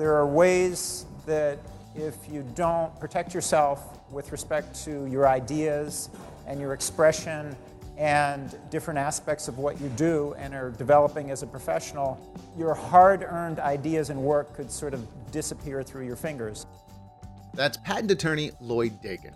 [0.00, 1.58] there are ways that
[1.94, 6.08] if you don't protect yourself with respect to your ideas
[6.46, 7.54] and your expression
[7.98, 12.18] and different aspects of what you do and are developing as a professional,
[12.56, 16.64] your hard earned ideas and work could sort of disappear through your fingers.
[17.52, 19.34] That's patent attorney Lloyd Dakin.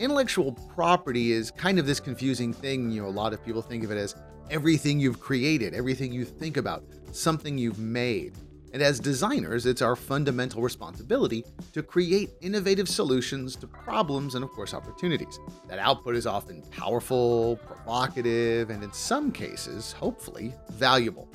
[0.00, 2.90] Intellectual property is kind of this confusing thing.
[2.90, 4.16] You know, a lot of people think of it as
[4.50, 6.82] everything you've created, everything you think about,
[7.12, 8.36] something you've made.
[8.72, 14.50] And as designers, it's our fundamental responsibility to create innovative solutions to problems and, of
[14.50, 15.38] course, opportunities.
[15.68, 21.28] That output is often powerful, provocative, and in some cases, hopefully, valuable.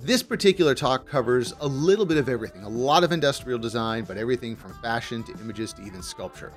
[0.00, 4.16] This particular talk covers a little bit of everything a lot of industrial design, but
[4.16, 6.52] everything from fashion to images to even sculpture.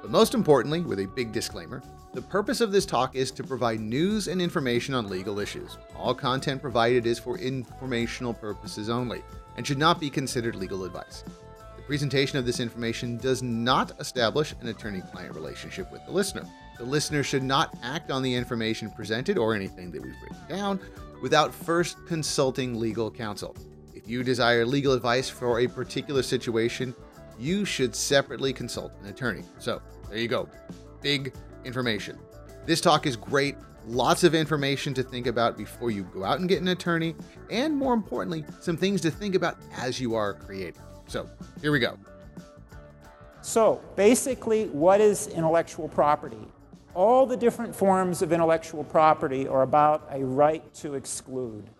[0.00, 1.82] But most importantly, with a big disclaimer,
[2.14, 5.76] the purpose of this talk is to provide news and information on legal issues.
[5.94, 9.22] All content provided is for informational purposes only
[9.58, 11.24] and should not be considered legal advice.
[11.76, 16.44] The presentation of this information does not establish an attorney client relationship with the listener.
[16.78, 20.80] The listener should not act on the information presented or anything that we've written down
[21.20, 23.56] without first consulting legal counsel.
[23.94, 26.94] If you desire legal advice for a particular situation,
[27.36, 29.42] you should separately consult an attorney.
[29.58, 30.48] So, there you go.
[31.02, 31.34] Big
[31.64, 32.16] information.
[32.64, 33.56] This talk is great
[33.88, 37.14] lots of information to think about before you go out and get an attorney,
[37.50, 40.80] and more importantly, some things to think about as you are creating.
[41.06, 41.28] So,
[41.60, 41.98] here we go.
[43.40, 46.46] So, basically, what is intellectual property?
[46.94, 51.70] All the different forms of intellectual property are about a right to exclude.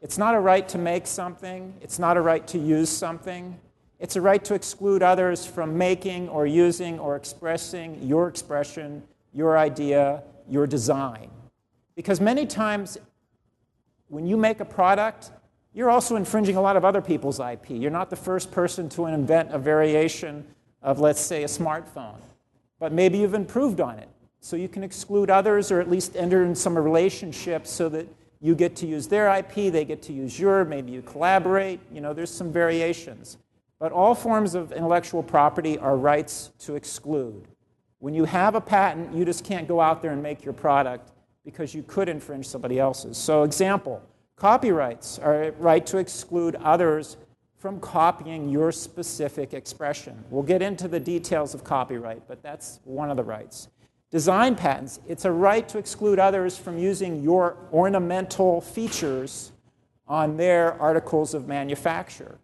[0.00, 3.58] It's not a right to make something, it's not a right to use something.
[4.00, 9.58] It's a right to exclude others from making or using or expressing your expression, your
[9.58, 11.30] idea, your design.
[11.94, 12.98] Because many times
[14.08, 15.30] when you make a product,
[15.74, 17.70] you're also infringing a lot of other people's IP.
[17.70, 20.44] You're not the first person to invent a variation
[20.82, 22.18] of, let's say, a smartphone,
[22.78, 24.08] but maybe you've improved on it.
[24.40, 28.06] So you can exclude others or at least enter in some relationship so that
[28.40, 31.80] you get to use their IP, they get to use your, maybe you collaborate.
[31.92, 33.36] You know, there's some variations.
[33.80, 37.48] But all forms of intellectual property are rights to exclude.
[38.00, 41.10] When you have a patent, you just can't go out there and make your product
[41.44, 43.16] because you could infringe somebody else's.
[43.16, 44.02] So, example
[44.36, 47.16] copyrights are a right to exclude others
[47.58, 50.24] from copying your specific expression.
[50.30, 53.68] We'll get into the details of copyright, but that's one of the rights.
[54.10, 59.52] Design patents, it's a right to exclude others from using your ornamental features
[60.06, 62.38] on their articles of manufacture.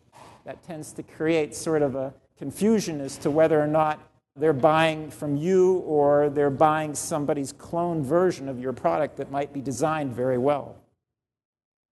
[0.44, 4.00] That tends to create sort of a confusion as to whether or not
[4.37, 9.53] they're buying from you or they're buying somebody's clone version of your product that might
[9.53, 10.77] be designed very well.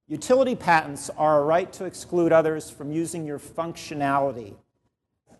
[0.09, 4.55] Utility patents are a right to exclude others from using your functionality.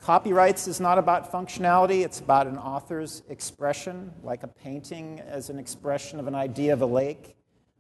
[0.01, 5.59] Copyrights is not about functionality, it's about an author's expression, like a painting as an
[5.59, 7.37] expression of an idea of a lake,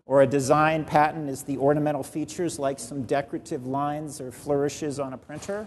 [0.06, 5.12] or a design patent is the ornamental features, like some decorative lines or flourishes on
[5.12, 5.66] a printer.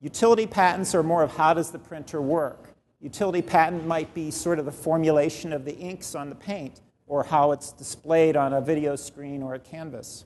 [0.00, 2.74] Utility patents are more of how does the printer work.
[3.00, 7.24] Utility patent might be sort of the formulation of the inks on the paint or
[7.24, 10.24] how it's displayed on a video screen or a canvas.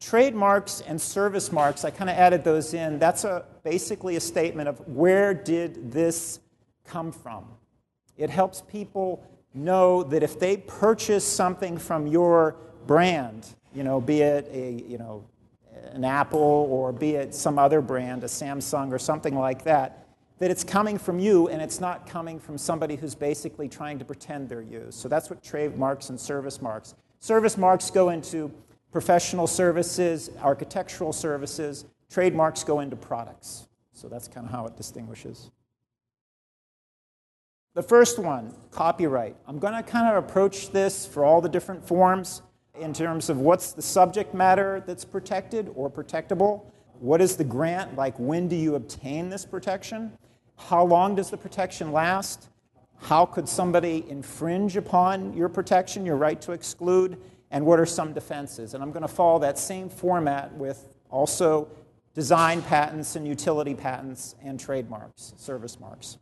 [0.00, 2.98] Trademarks and service marks, I kind of added those in.
[2.98, 6.40] That's a, basically a statement of where did this
[6.84, 7.46] come from.
[8.16, 12.56] It helps people know that if they purchase something from your
[12.86, 15.24] brand, you know, be it a you know
[15.92, 20.06] an Apple or be it some other brand, a Samsung or something like that,
[20.38, 24.04] that it's coming from you and it's not coming from somebody who's basically trying to
[24.04, 24.86] pretend they're you.
[24.90, 26.94] So that's what trademarks and service marks.
[27.20, 28.52] Service marks go into
[28.92, 31.84] professional services, architectural services.
[32.10, 33.66] Trademarks go into products.
[33.92, 35.50] So that's kind of how it distinguishes.
[37.74, 39.36] The first one, copyright.
[39.48, 42.42] I'm going to kind of approach this for all the different forms
[42.78, 46.64] in terms of what's the subject matter that's protected or protectable.
[46.98, 47.96] What is the grant?
[47.96, 50.12] Like, when do you obtain this protection?
[50.56, 52.48] How long does the protection last?
[53.00, 57.20] How could somebody infringe upon your protection, your right to exclude?
[57.50, 58.74] And what are some defenses?
[58.74, 61.68] And I'm going to follow that same format with also
[62.14, 66.18] design patents and utility patents and trademarks, service marks.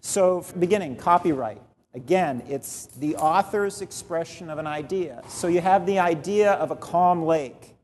[0.00, 1.62] So, beginning, copyright.
[1.96, 5.22] Again, it's the author's expression of an idea.
[5.28, 7.74] So you have the idea of a calm lake,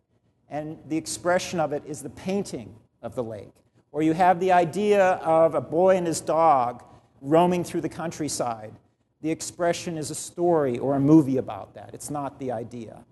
[0.50, 3.54] and the expression of it is the painting of the lake.
[3.90, 6.84] Or you have the idea of a boy and his dog
[7.22, 8.74] roaming through the countryside.
[9.22, 11.90] The expression is a story or a movie about that.
[11.94, 13.06] It's not the idea.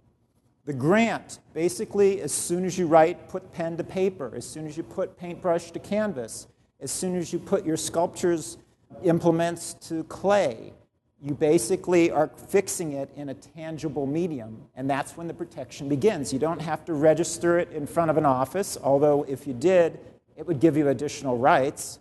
[0.67, 4.35] The grant, basically, as soon as you write, put pen to paper.
[4.37, 6.47] As soon as you put paintbrush to canvas.
[6.79, 8.59] As soon as you put your sculpture's
[9.03, 10.75] implements to clay.
[11.23, 16.33] You basically are fixing it in a tangible medium, and that's when the protection begins.
[16.33, 20.01] You don't have to register it in front of an office, although if you did,
[20.37, 21.99] it would give you additional rights.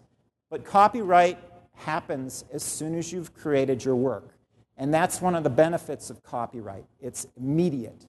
[0.50, 1.38] But copyright
[1.76, 4.38] happens as soon as you've created your work.
[4.78, 6.86] And that's one of the benefits of copyright.
[7.02, 8.08] It's immediate.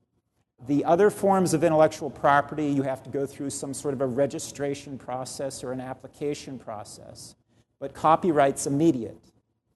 [0.68, 4.06] The other forms of intellectual property, you have to go through some sort of a
[4.06, 7.34] registration process or an application process.
[7.80, 9.29] But copyright's immediate.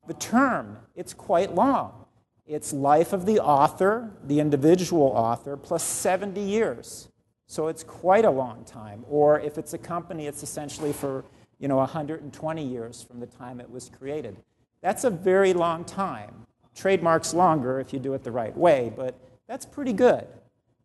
[0.06, 2.04] The term, it's quite long.
[2.46, 7.08] It's life of the author, the individual author, plus 70 years.
[7.46, 9.04] So it's quite a long time.
[9.08, 11.24] Or if it's a company, it's essentially for
[11.58, 14.36] you know, 120 years from the time it was created.
[14.82, 16.46] That's a very long time.
[16.74, 20.26] Trademarks longer if you do it the right way, but that's pretty good.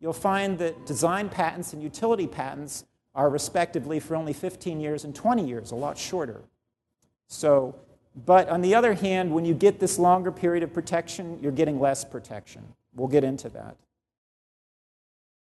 [0.00, 2.84] You'll find that design patents and utility patents
[3.14, 6.42] are respectively for only 15 years and 20 years, a lot shorter.
[7.26, 7.74] So,
[8.14, 11.78] but on the other hand, when you get this longer period of protection, you're getting
[11.78, 12.62] less protection.
[12.94, 13.76] We'll get into that.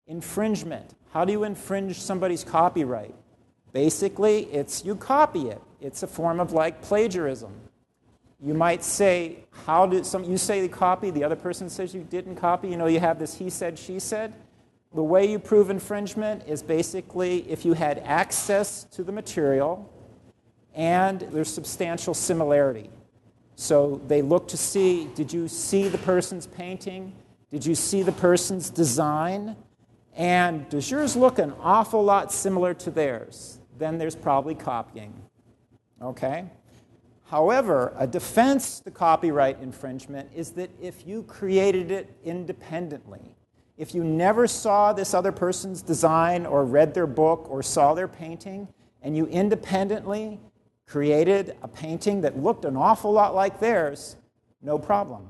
[0.07, 0.95] Infringement.
[1.13, 3.15] How do you infringe somebody's copyright?
[3.73, 5.63] Basically, it's you copy it.
[5.81, 7.53] It's a form of like plagiarism.
[8.41, 12.05] You might say, how did some you say you copy, the other person says you
[12.05, 12.69] didn't copy.
[12.69, 14.33] You know, you have this he said, she said.
[14.95, 19.93] The way you prove infringement is basically if you had access to the material
[20.75, 22.91] and there's substantial similarity.
[23.57, 27.13] So they look to see did you see the person's painting?
[27.51, 29.57] Did you see the person's design?
[30.15, 33.59] And does yours look an awful lot similar to theirs?
[33.79, 35.13] Then there's probably copying.
[36.03, 36.45] Okay?
[37.27, 43.21] However, a defense to copyright infringement is that if you created it independently,
[43.77, 48.09] if you never saw this other person's design or read their book or saw their
[48.09, 48.67] painting,
[49.03, 50.41] and you independently
[50.89, 54.17] created a painting that looked an awful lot like theirs,
[54.63, 55.29] no problem.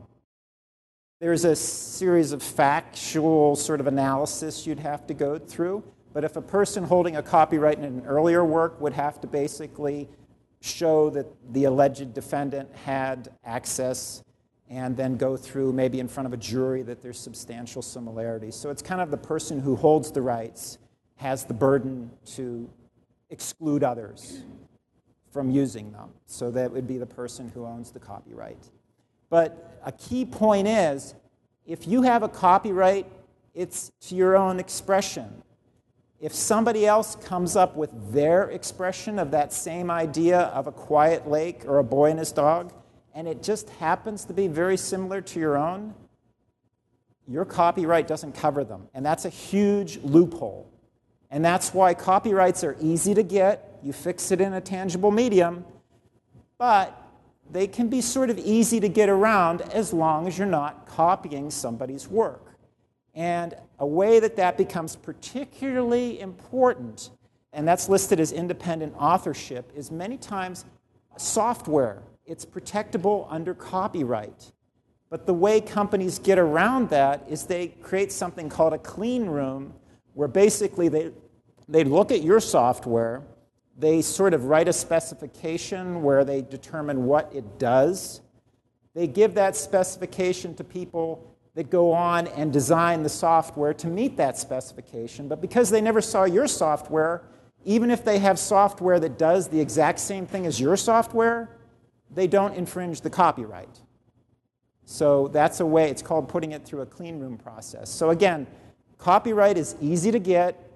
[1.20, 5.82] There's a series of factual sort of analysis you'd have to go through.
[6.14, 10.08] But if a person holding a copyright in an earlier work would have to basically
[10.60, 14.22] show that the alleged defendant had access
[14.70, 18.54] and then go through maybe in front of a jury that there's substantial similarities.
[18.54, 20.78] So it's kind of the person who holds the rights
[21.16, 22.68] has the burden to
[23.30, 24.42] exclude others
[25.30, 26.10] from using them.
[26.26, 28.68] So that would be the person who owns the copyright.
[29.30, 31.14] But a key point is
[31.66, 33.06] if you have a copyright,
[33.54, 35.42] it's to your own expression.
[36.20, 41.28] If somebody else comes up with their expression of that same idea of a quiet
[41.28, 42.72] lake or a boy and his dog,
[43.14, 45.94] and it just happens to be very similar to your own,
[47.26, 48.88] your copyright doesn't cover them.
[48.94, 50.72] And that's a huge loophole.
[51.30, 53.67] And that's why copyrights are easy to get.
[53.82, 55.64] You fix it in a tangible medium,
[56.58, 57.00] but
[57.50, 61.50] they can be sort of easy to get around as long as you're not copying
[61.50, 62.44] somebody's work.
[63.14, 67.10] And a way that that becomes particularly important,
[67.52, 70.64] and that's listed as independent authorship, is many times
[71.16, 72.02] software.
[72.26, 74.52] It's protectable under copyright.
[75.10, 79.74] But the way companies get around that is they create something called a clean room,
[80.12, 81.12] where basically they,
[81.66, 83.22] they look at your software
[83.78, 88.20] they sort of write a specification where they determine what it does.
[88.94, 94.16] They give that specification to people that go on and design the software to meet
[94.16, 95.28] that specification.
[95.28, 97.22] But because they never saw your software,
[97.64, 101.48] even if they have software that does the exact same thing as your software,
[102.12, 103.80] they don't infringe the copyright.
[104.84, 107.90] So that's a way, it's called putting it through a clean room process.
[107.90, 108.46] So again,
[108.96, 110.67] copyright is easy to get,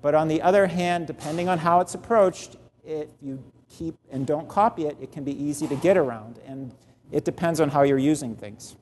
[0.00, 4.48] but on the other hand, depending on how it's approached, if you keep and don't
[4.48, 6.38] copy it, it can be easy to get around.
[6.46, 6.74] And
[7.10, 8.76] it depends on how you're using things.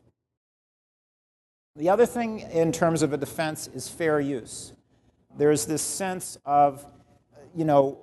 [1.74, 4.72] The other thing in terms of a defense is fair use.
[5.36, 6.86] There's this sense of,
[7.54, 7.98] you know,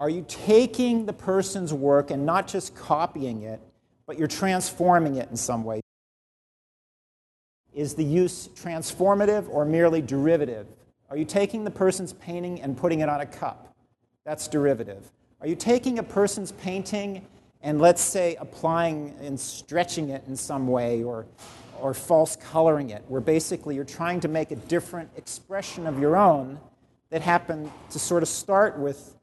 [0.00, 3.60] are you taking the person's work and not just copying it,
[4.06, 5.80] but you're transforming it in some way?
[7.72, 10.66] Is the use transformative or merely derivative?
[11.12, 13.74] Are you taking the person's painting and putting it on a cup?
[14.24, 15.12] That's derivative.
[15.42, 17.26] Are you taking a person's painting
[17.60, 21.26] and let's say applying and stretching it in some way or,
[21.78, 26.16] or false coloring it, where basically you're trying to make a different expression of your
[26.16, 26.58] own
[27.10, 29.14] that happened to sort of start with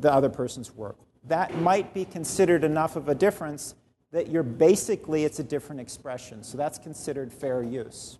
[0.00, 0.96] the other person's work?
[1.28, 3.74] That might be considered enough of a difference
[4.10, 6.42] that you're basically it's a different expression.
[6.42, 8.18] So that's considered fair use.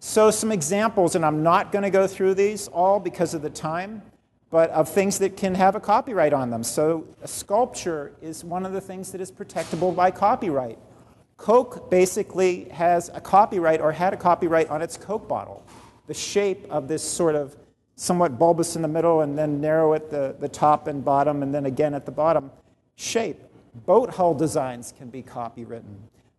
[0.00, 3.50] So, some examples, and I'm not going to go through these all because of the
[3.50, 4.02] time,
[4.50, 6.62] but of things that can have a copyright on them.
[6.62, 10.78] So, a sculpture is one of the things that is protectable by copyright.
[11.36, 15.64] Coke basically has a copyright or had a copyright on its Coke bottle.
[16.06, 17.56] The shape of this sort of
[17.96, 21.54] somewhat bulbous in the middle and then narrow at the, the top and bottom and
[21.54, 22.50] then again at the bottom
[22.96, 23.40] shape.
[23.86, 25.96] Boat hull designs can be copywritten.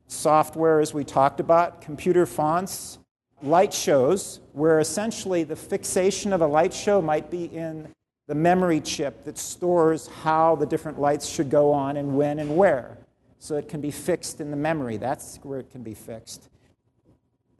[0.07, 2.99] Software, as we talked about, computer fonts,
[3.41, 7.87] light shows, where essentially the fixation of a light show might be in
[8.27, 12.55] the memory chip that stores how the different lights should go on and when and
[12.57, 12.97] where.
[13.37, 14.97] So it can be fixed in the memory.
[14.97, 16.49] That's where it can be fixed.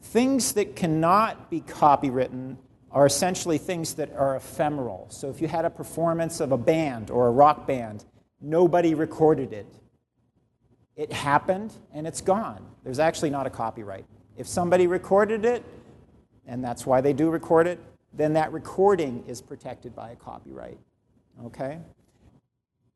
[0.02, 2.58] Things that cannot be copywritten
[2.92, 5.08] are essentially things that are ephemeral.
[5.10, 8.06] So if you had a performance of a band or a rock band,
[8.42, 9.68] nobody recorded it.
[10.96, 12.66] It happened and it's gone.
[12.84, 14.06] There's actually not a copyright.
[14.38, 15.64] If somebody recorded it,
[16.48, 17.80] and that's why they do record it,
[18.14, 20.78] then that recording is protected by a copyright.
[21.46, 21.80] Okay?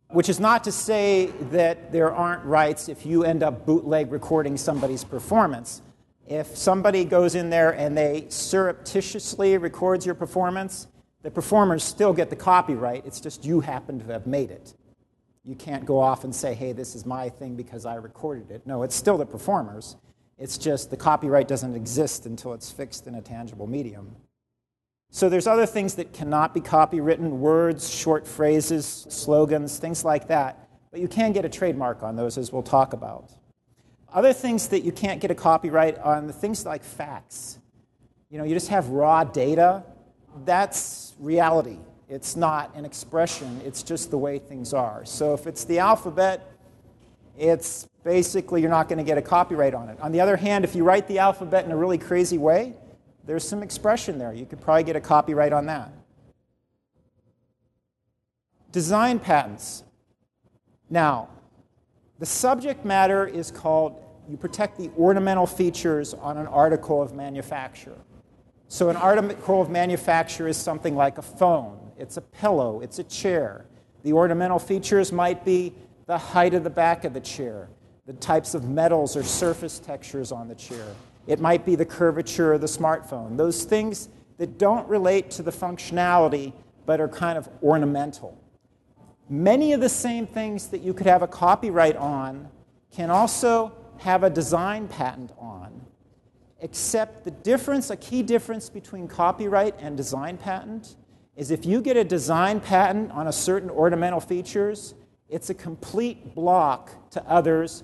[0.09, 4.57] Which is not to say that there aren't rights if you end up bootleg recording
[4.57, 5.81] somebody's performance.
[6.27, 10.87] If somebody goes in there and they surreptitiously records your performance,
[11.21, 13.05] the performers still get the copyright.
[13.05, 14.73] It's just you happen to have made it.
[15.43, 18.65] You can't go off and say, hey, this is my thing because I recorded it.
[18.65, 19.95] No, it's still the performers.
[20.39, 24.15] It's just the copyright doesn't exist until it's fixed in a tangible medium.
[25.11, 30.69] So there's other things that cannot be copywritten, words, short phrases, slogans, things like that.
[30.91, 33.31] But you can get a trademark on those, as we'll talk about.
[34.13, 37.59] Other things that you can't get a copyright on, the things like facts.
[38.29, 39.83] You know, you just have raw data.
[40.45, 41.79] That's reality.
[42.07, 45.05] It's not an expression, it's just the way things are.
[45.05, 46.51] So if it's the alphabet,
[47.37, 49.99] it's basically you're not going to get a copyright on it.
[50.01, 52.73] On the other hand, if you write the alphabet in a really crazy way,
[53.25, 54.33] there's some expression there.
[54.33, 55.91] You could probably get a copyright on that.
[58.71, 59.83] Design patents.
[60.89, 61.29] Now,
[62.19, 67.97] the subject matter is called you protect the ornamental features on an article of manufacture.
[68.67, 73.03] So, an article of manufacture is something like a phone, it's a pillow, it's a
[73.03, 73.65] chair.
[74.03, 75.73] The ornamental features might be
[76.05, 77.69] the height of the back of the chair,
[78.09, 80.95] the types of metals or surface textures on the chair.
[81.27, 83.37] It might be the curvature of the smartphone.
[83.37, 86.51] Those things that don't relate to the functionality
[86.87, 88.35] but are kind of ornamental.
[89.29, 92.49] Many of the same things that you could have a copyright on
[92.91, 95.79] can also have a design patent on,
[96.61, 100.95] except the difference, a key difference between copyright and design patent
[101.35, 104.95] is if you get a design patent on a certain ornamental features,
[105.29, 107.83] it's a complete block to others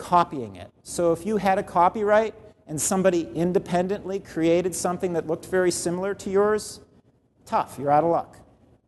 [0.00, 0.70] copying it.
[0.82, 2.34] So if you had a copyright
[2.66, 6.80] and somebody independently created something that looked very similar to yours,
[7.44, 8.38] tough, you're out of luck.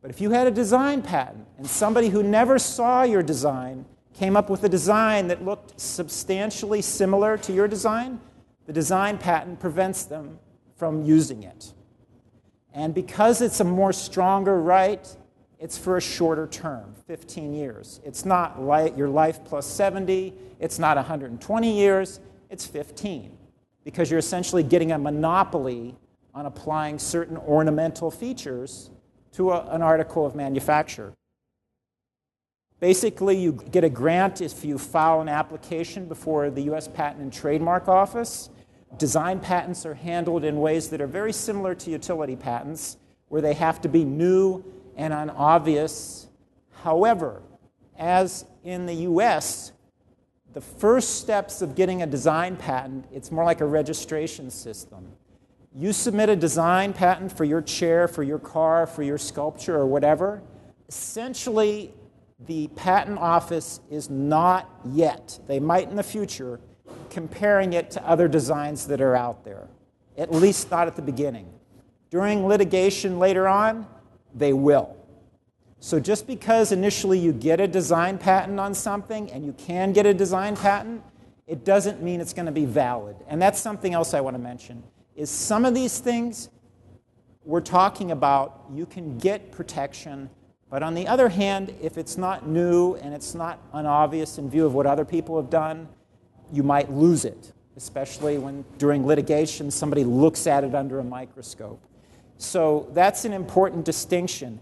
[0.01, 4.37] But if you had a design patent and somebody who never saw your design came
[4.37, 8.21] up with a design that looked substantially similar to your design,
[8.67, 10.39] the design patent prevents them
[10.77, 11.73] from using it.
[12.73, 15.07] And because it's a more stronger right,
[15.63, 18.01] it's for a shorter term, 15 years.
[18.05, 18.59] It's not
[18.99, 22.19] your life plus 70, it's not 120 years,
[22.51, 23.39] it's 15.
[23.85, 25.95] Because you're essentially getting a monopoly
[26.35, 28.91] on applying certain ornamental features
[29.35, 31.13] to a, an article of manufacture.
[32.81, 37.33] Basically, you get a grant if you file an application before the US Patent and
[37.33, 38.51] Trademark Office.
[38.99, 42.97] Design patents are handled in ways that are very similar to utility patents,
[43.29, 44.65] where they have to be new
[44.97, 46.29] and unobvious.
[46.83, 47.43] However,
[47.99, 49.73] as in the US,
[50.53, 55.07] the first steps of getting a design patent, it's more like a registration system.
[55.75, 59.87] You submit a design patent for your chair, for your car, for your sculpture, or
[59.87, 60.43] whatever.
[60.89, 61.95] Essentially,
[62.47, 66.61] the patent office is not yet, they might in the future,
[67.09, 69.69] comparing it to other designs that are out there,
[70.19, 71.49] at least not at the beginning.
[72.11, 73.87] During litigation later on,
[74.35, 74.97] they will.
[75.81, 80.07] So just because initially you get a design patent on something and you can get
[80.07, 81.03] a design patent,
[81.47, 83.17] it doesn't mean it's going to be valid.
[83.27, 84.85] And that's something else I want to mention
[85.17, 86.49] is some of these things
[87.45, 90.31] we're talking about, you can get protection,
[90.71, 94.65] but on the other hand, if it's not new and it's not unobvious in view
[94.65, 95.89] of what other people have done,
[96.53, 101.83] you might lose it, especially when during litigation somebody looks at it under a microscope.
[102.43, 104.61] So that's an important distinction.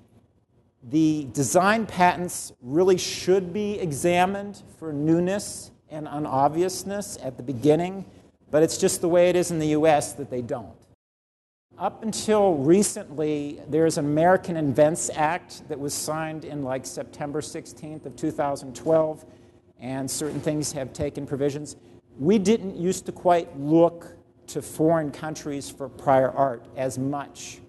[0.82, 8.04] The design patents really should be examined for newness and unobviousness at the beginning
[8.50, 10.75] but it's just the way it is in the US that they don't.
[11.78, 18.04] up until recently, there's an American Invents Act that was signed in like September 16th
[18.04, 19.25] of 2012,
[19.80, 21.76] and certain things have taken provisions.
[22.18, 24.14] We didn't used to quite look
[24.49, 27.60] to foreign countries for prior art as much.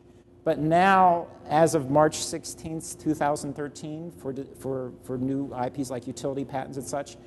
[0.44, 6.78] But now, as of March 16th, 2013, for, for, for new IPs like utility patents
[6.78, 7.18] and such,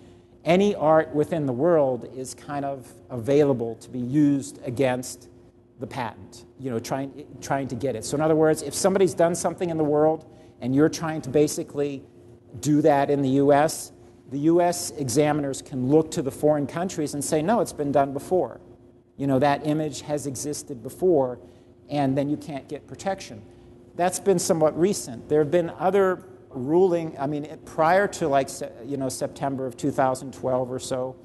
[0.44, 5.28] any art within the world is kind of available to be used against
[5.78, 8.04] the patent, you know, trying, trying to get it.
[8.04, 10.30] So, in other words, if somebody's done something in the world
[10.60, 12.02] and you're trying to basically
[12.60, 13.92] do that in the US,
[14.30, 18.12] the US examiners can look to the foreign countries and say, no, it's been done
[18.12, 18.60] before.
[19.16, 21.38] You know, that image has existed before,
[21.90, 23.42] and then you can't get protection.
[23.96, 25.28] That's been somewhat recent.
[25.28, 28.48] There have been other ruling, I mean, prior to like,
[28.84, 31.16] you know, September of 2012 or so,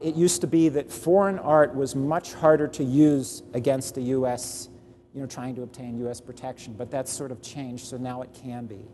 [0.00, 4.68] it used to be that foreign art was much harder to use against the U.S.,
[5.14, 6.20] you know, trying to obtain U.S.
[6.20, 8.84] protection, but that's sort of changed, so now it can be.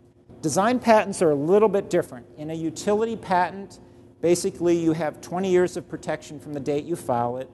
[0.41, 2.25] Design patents are a little bit different.
[2.37, 3.79] In a utility patent,
[4.21, 7.49] basically you have 20 years of protection from the date you file it,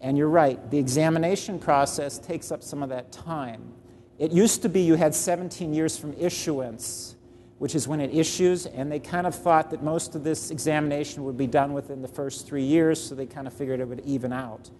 [0.00, 3.72] and you're right, the examination process takes up some of that time.
[4.18, 7.16] It used to be you had 17 years from issuance,
[7.58, 11.24] which is when it issues, and they kind of thought that most of this examination
[11.24, 14.00] would be done within the first three years, so they kind of figured it would
[14.00, 14.70] even out.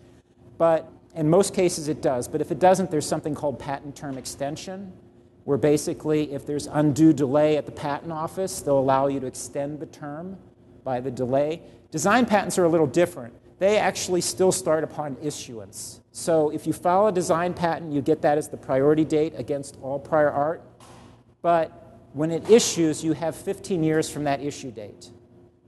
[0.56, 2.26] But in most cases, it does.
[2.28, 4.92] But if it doesn't, there's something called patent term extension,
[5.44, 9.80] where basically, if there's undue delay at the patent office, they'll allow you to extend
[9.80, 10.38] the term
[10.84, 11.60] by the delay.
[11.90, 16.00] Design patents are a little different they actually still start upon issuance.
[16.12, 19.76] So if you file a design patent, you get that as the priority date against
[19.82, 20.62] all prior art.
[21.42, 25.10] But when it issues, you have 15 years from that issue date.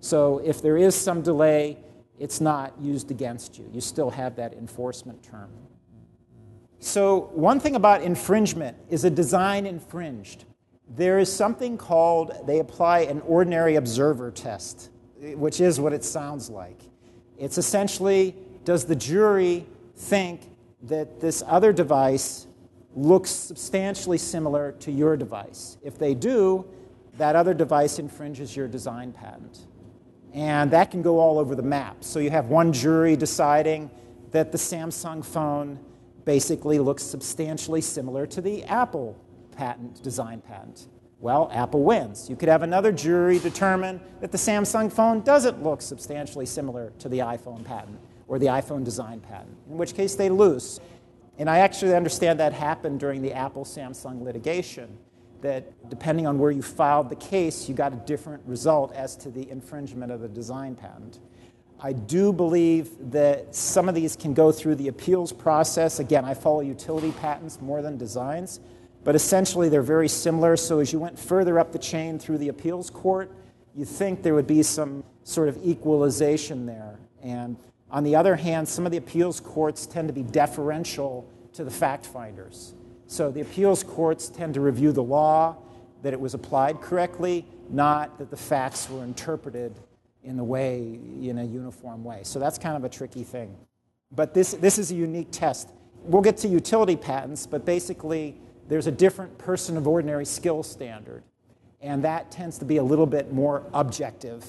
[0.00, 1.76] So if there is some delay,
[2.18, 3.68] it's not used against you.
[3.70, 5.50] You still have that enforcement term.
[6.78, 10.44] So, one thing about infringement is a design infringed.
[10.96, 16.50] There is something called, they apply an ordinary observer test, which is what it sounds
[16.50, 16.80] like.
[17.38, 19.66] It's essentially does the jury
[19.96, 20.42] think
[20.82, 22.46] that this other device
[22.94, 25.78] looks substantially similar to your device?
[25.82, 26.64] If they do,
[27.18, 29.60] that other device infringes your design patent.
[30.32, 32.04] And that can go all over the map.
[32.04, 33.90] So you have one jury deciding
[34.30, 35.78] that the Samsung phone
[36.24, 39.18] basically looks substantially similar to the Apple
[39.56, 40.88] patent, design patent.
[41.22, 42.28] Well, Apple wins.
[42.28, 47.08] You could have another jury determine that the Samsung phone doesn't look substantially similar to
[47.08, 50.80] the iPhone patent or the iPhone design patent, in which case they lose.
[51.38, 54.98] And I actually understand that happened during the Apple Samsung litigation,
[55.42, 59.30] that depending on where you filed the case, you got a different result as to
[59.30, 61.20] the infringement of the design patent.
[61.80, 66.00] I do believe that some of these can go through the appeals process.
[66.00, 68.58] Again, I follow utility patents more than designs.
[69.04, 70.56] But essentially, they're very similar.
[70.56, 73.30] So as you went further up the chain through the appeals court,
[73.74, 76.98] you think there would be some sort of equalization there.
[77.22, 77.56] And
[77.90, 81.70] on the other hand, some of the appeals courts tend to be deferential to the
[81.70, 82.74] fact finders.
[83.06, 85.56] So the appeals courts tend to review the law,
[86.02, 89.78] that it was applied correctly, not that the facts were interpreted
[90.24, 92.20] in the way, in a uniform way.
[92.22, 93.56] So that's kind of a tricky thing.
[94.10, 95.70] But this, this is a unique test.
[96.04, 98.40] We'll get to utility patents, but basically,
[98.72, 101.22] there's a different person of ordinary skill standard.
[101.82, 104.46] And that tends to be a little bit more objective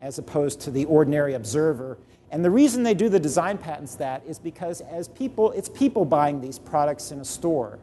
[0.00, 1.96] as opposed to the ordinary observer.
[2.32, 6.04] And the reason they do the design patents that is because as people, it's people
[6.04, 7.78] buying these products in a store.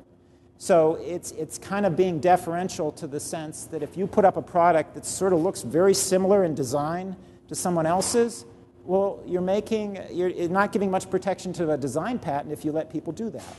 [0.58, 4.36] So it's, it's kind of being deferential to the sense that if you put up
[4.36, 7.16] a product that sort of looks very similar in design
[7.48, 8.44] to someone else's,
[8.84, 12.92] well, you're making, you're not giving much protection to a design patent if you let
[12.92, 13.56] people do that.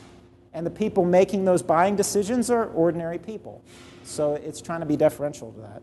[0.52, 3.62] And the people making those buying decisions are ordinary people.
[4.02, 5.82] So it's trying to be deferential to that.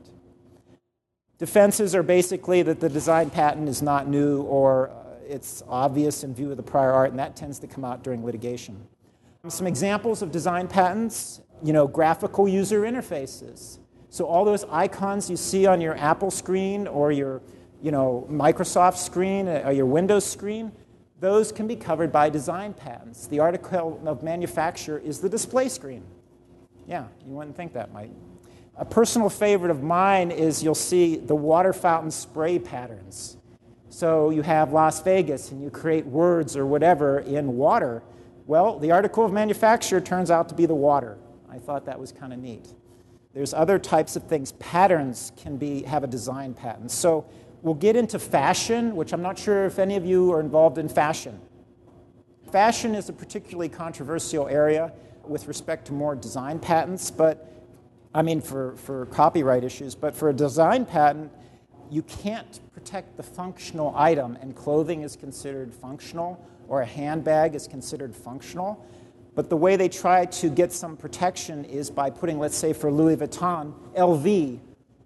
[1.37, 4.93] Defenses are basically that the design patent is not new or uh,
[5.27, 8.23] it's obvious in view of the prior art, and that tends to come out during
[8.25, 8.87] litigation.
[9.47, 13.79] Some examples of design patents, you know, graphical user interfaces.
[14.09, 17.41] So all those icons you see on your Apple screen or your,
[17.83, 20.71] you know, Microsoft screen or your Windows screen,
[21.19, 23.27] those can be covered by design patents.
[23.27, 26.03] The article of manufacture is the display screen.
[26.87, 28.11] Yeah, you wouldn't think that might.
[28.77, 33.37] A personal favorite of mine is you'll see the water fountain spray patterns.
[33.89, 38.03] So you have Las Vegas and you create words or whatever in water.
[38.45, 41.17] Well, the article of manufacture turns out to be the water.
[41.49, 42.67] I thought that was kind of neat.
[43.33, 44.51] There's other types of things.
[44.53, 46.91] Patterns can be, have a design patent.
[46.91, 47.25] So
[47.65, 50.87] We'll get into fashion, which I'm not sure if any of you are involved in
[50.87, 51.41] fashion.
[52.51, 54.93] Fashion is a particularly controversial area.
[55.23, 57.51] with respect to more design patents, but
[58.13, 61.31] I mean for, for copyright issues, but for a design patent,
[61.89, 67.67] you can't protect the functional item, and clothing is considered functional, or a handbag is
[67.67, 68.85] considered functional.
[69.33, 72.91] But the way they try to get some protection is by putting, let's say, for
[72.91, 74.59] Louis Vuitton, LV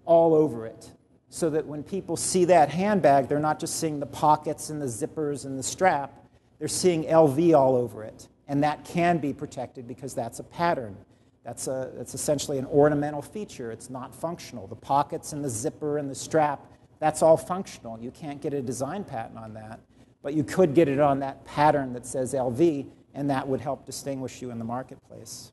[0.04, 0.90] all over it.
[1.30, 4.86] So that when people see that handbag, they're not just seeing the pockets and the
[4.86, 6.12] zippers and the strap,
[6.58, 8.28] they're seeing LV all over it.
[8.48, 10.96] And that can be protected because that's a pattern.
[11.44, 13.72] That's, a, that's essentially an ornamental feature.
[13.72, 14.66] It's not functional.
[14.66, 16.66] The pockets and the zipper and the strap,
[16.98, 17.98] that's all functional.
[17.98, 19.80] You can't get a design patent on that.
[20.22, 23.86] But you could get it on that pattern that says LV, and that would help
[23.86, 25.50] distinguish you in the marketplace.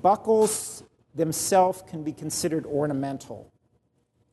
[0.00, 3.51] Buckles themselves can be considered ornamental.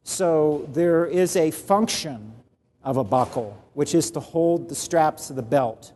[0.04, 2.34] So there is a function
[2.84, 5.94] of a buckle, which is to hold the straps of the belt.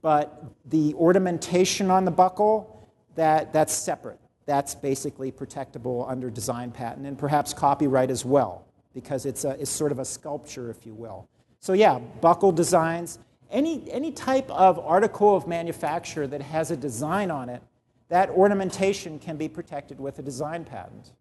[0.00, 4.18] But the ornamentation on the buckle, that, that's separate.
[4.46, 9.70] That's basically protectable under design patent and perhaps copyright as well, because it's, a, it's
[9.70, 11.28] sort of a sculpture, if you will.
[11.60, 17.30] So, yeah, buckle designs, any, any type of article of manufacture that has a design
[17.30, 17.62] on it,
[18.08, 21.12] that ornamentation can be protected with a design patent.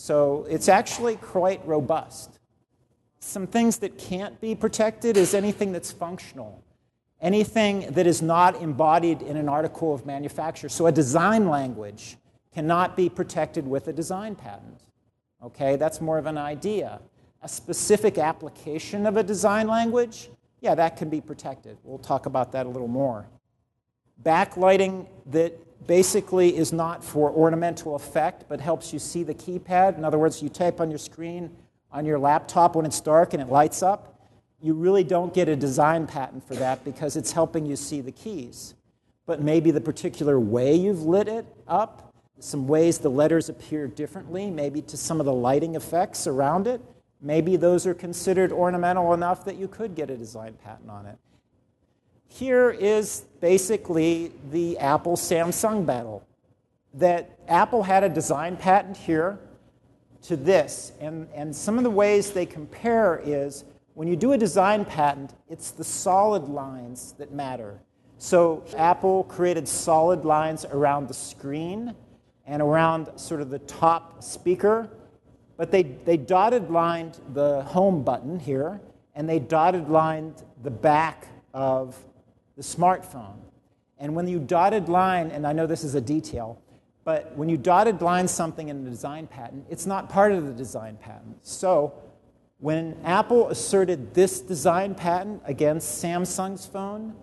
[0.00, 2.38] So, it's actually quite robust.
[3.18, 6.64] Some things that can't be protected is anything that's functional,
[7.20, 10.70] anything that is not embodied in an article of manufacture.
[10.70, 12.16] So, a design language
[12.54, 14.80] cannot be protected with a design patent.
[15.42, 17.00] Okay, that's more of an idea
[17.42, 21.78] a specific application of a design language, yeah, that can be protected.
[21.84, 23.26] We'll talk about that a little more.
[24.22, 29.96] Backlighting that basically is not for ornamental effect, but helps you see the keypad.
[29.96, 31.50] In other words, you type on your screen
[31.92, 34.28] on your laptop when it's dark and it lights up.
[34.62, 38.12] You really don't get a design patent for that because it's helping you see the
[38.12, 38.74] keys.
[39.26, 44.50] But maybe the particular way you've lit it up, some ways the letters appear differently,
[44.50, 46.80] maybe to some of the lighting effects around it,
[47.22, 51.18] Maybe those are considered ornamental enough that you could get a design patent on it.
[52.30, 56.26] Here is basically the Apple Samsung battle.
[56.94, 59.38] That Apple had a design patent here
[60.22, 60.92] to this.
[61.00, 63.64] And, and some of the ways they compare is
[63.94, 67.78] when you do a design patent, it's the solid lines that matter.
[68.18, 71.94] So Apple created solid lines around the screen
[72.46, 74.88] and around sort of the top speaker
[75.60, 78.80] but they, they dotted lined the home button here,
[79.14, 82.02] and they dotted lined the back of
[82.60, 83.38] the smartphone.
[83.96, 86.60] And when you dotted line, and I know this is a detail,
[87.04, 90.52] but when you dotted line something in a design patent, it's not part of the
[90.52, 91.38] design patent.
[91.42, 91.94] So
[92.58, 97.14] when Apple asserted this design patent against Samsung's phone,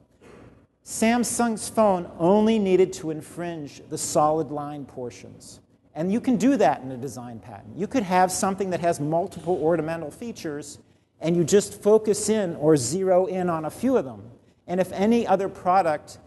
[0.84, 5.60] Samsung's phone only needed to infringe the solid line portions.
[5.94, 7.78] And you can do that in a design patent.
[7.78, 10.80] You could have something that has multiple ornamental features,
[11.22, 14.32] and you just focus in or zero in on a few of them.
[14.68, 16.20] And if any other product,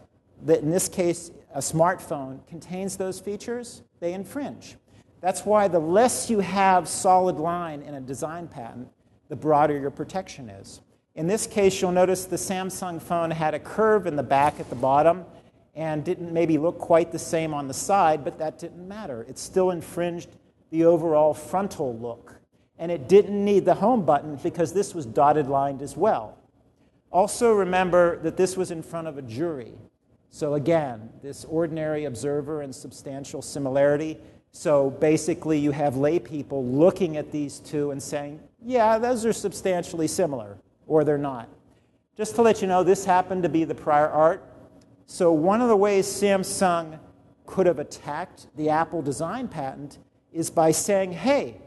[0.43, 4.75] that in this case a smartphone, contains those features, they infringe.
[5.19, 8.89] That's why the less you have solid line in a design patent,
[9.29, 10.81] the broader your protection is.
[11.13, 14.69] In this case, you'll notice the Samsung phone had a curve in the back at
[14.69, 15.25] the bottom
[15.75, 19.25] and didn't maybe look quite the same on the side, but that didn't matter.
[19.27, 20.29] It still infringed
[20.69, 22.35] the overall frontal look.
[22.79, 26.37] And it didn't need the home button because this was dotted lined as well.
[27.11, 29.73] Also, remember that this was in front of a jury.
[30.29, 34.17] So, again, this ordinary observer and substantial similarity.
[34.53, 39.33] So, basically, you have lay people looking at these two and saying, yeah, those are
[39.33, 41.49] substantially similar, or they're not.
[42.15, 44.47] Just to let you know, this happened to be the prior art
[45.11, 46.97] so, one of the ways Samsung
[47.45, 49.97] could have attacked the Apple design patent
[50.31, 51.57] is by saying, hey,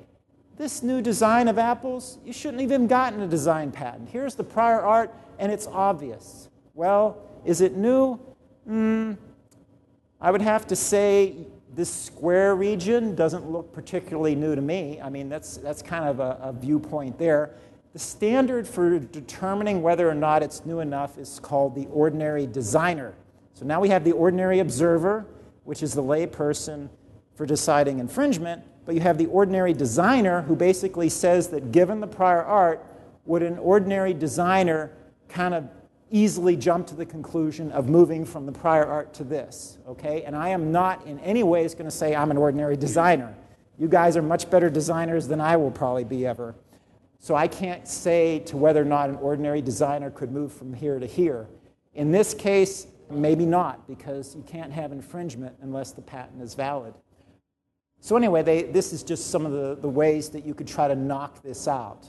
[0.56, 4.08] this new design of Apple's, you shouldn't have even gotten a design patent.
[4.08, 6.48] Here's the prior art, and it's obvious.
[6.74, 8.18] Well, is it new?
[8.68, 9.16] Mm,
[10.20, 11.36] I would have to say
[11.74, 15.00] this square region doesn't look particularly new to me.
[15.00, 17.54] I mean, that's, that's kind of a, a viewpoint there.
[17.92, 23.14] The standard for determining whether or not it's new enough is called the ordinary designer
[23.54, 25.26] so now we have the ordinary observer,
[25.62, 26.88] which is the layperson
[27.36, 32.06] for deciding infringement, but you have the ordinary designer who basically says that given the
[32.06, 32.84] prior art,
[33.26, 34.90] would an ordinary designer
[35.34, 35.68] kind of
[36.10, 40.22] easily jump to the conclusion of moving from the prior art to this, okay?
[40.22, 43.34] And I am not in any ways going to say I'm an ordinary designer.
[43.78, 46.54] You guys are much better designers than I will probably be ever.
[47.18, 50.98] So I can't say to whether or not an ordinary designer could move from here
[50.98, 51.48] to here.
[51.94, 56.94] In this case, Maybe not, because you can't have infringement unless the patent is valid.
[58.00, 60.88] So, anyway, they, this is just some of the, the ways that you could try
[60.88, 62.06] to knock this out.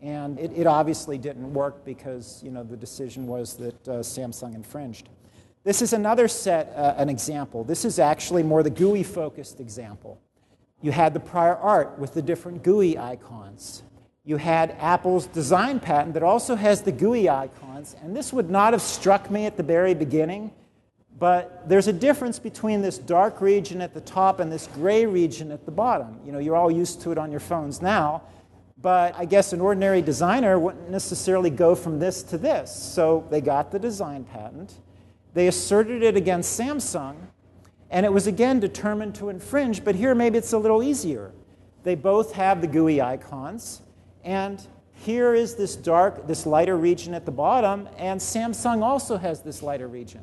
[0.00, 4.54] And it, it obviously didn't work because you know, the decision was that uh, Samsung
[4.54, 5.08] infringed.
[5.64, 7.64] This is another set, uh, an example.
[7.64, 10.20] This is actually more the GUI focused example.
[10.80, 13.82] You had the prior art with the different GUI icons.
[14.24, 17.96] You had Apple's design patent that also has the GUI icons.
[18.02, 20.52] And this would not have struck me at the very beginning,
[21.18, 25.50] but there's a difference between this dark region at the top and this gray region
[25.50, 26.20] at the bottom.
[26.24, 28.22] You know, you're all used to it on your phones now.
[28.80, 32.74] But I guess an ordinary designer wouldn't necessarily go from this to this.
[32.74, 34.74] So they got the design patent.
[35.34, 37.16] They asserted it against Samsung,
[37.90, 39.84] and it was again determined to infringe.
[39.84, 41.32] But here, maybe it's a little easier.
[41.82, 43.82] They both have the GUI icons,
[44.24, 49.42] and here is this dark, this lighter region at the bottom, and Samsung also has
[49.42, 50.22] this lighter region.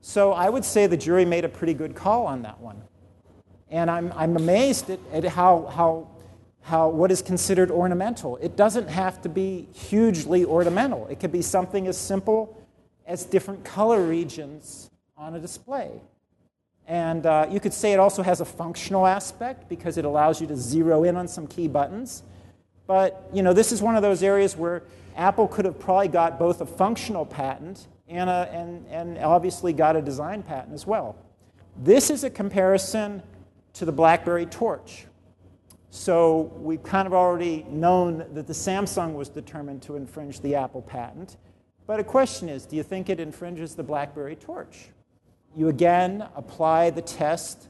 [0.00, 2.82] So I would say the jury made a pretty good call on that one.
[3.70, 6.08] And I'm, I'm amazed at, at how, how
[6.68, 8.36] how what is considered ornamental.
[8.36, 11.06] It doesn't have to be hugely ornamental.
[11.08, 12.54] It could be something as simple
[13.06, 15.90] as different color regions on a display.
[16.86, 20.46] And uh, you could say it also has a functional aspect because it allows you
[20.46, 22.22] to zero in on some key buttons.
[22.86, 24.82] But you know, this is one of those areas where
[25.16, 29.96] Apple could have probably got both a functional patent and, a, and, and obviously got
[29.96, 31.16] a design patent as well.
[31.78, 33.22] This is a comparison
[33.74, 35.06] to the BlackBerry Torch,
[35.90, 40.82] so we've kind of already known that the Samsung was determined to infringe the Apple
[40.82, 41.36] patent.
[41.86, 44.90] But a question is do you think it infringes the BlackBerry torch?
[45.56, 47.68] You again apply the test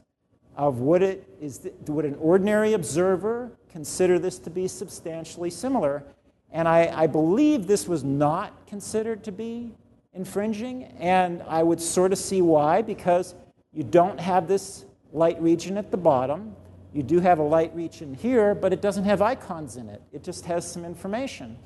[0.57, 6.03] of would, it, is the, would an ordinary observer consider this to be substantially similar?
[6.51, 9.71] And I, I believe this was not considered to be
[10.13, 13.35] infringing, and I would sort of see why, because
[13.71, 16.55] you don't have this light region at the bottom.
[16.93, 20.01] You do have a light region here, but it doesn't have icons in it.
[20.11, 21.57] It just has some information.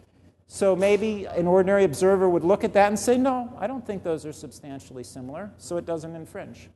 [0.47, 4.03] So maybe an ordinary observer would look at that and say, no, I don't think
[4.03, 6.69] those are substantially similar, so it doesn't infringe.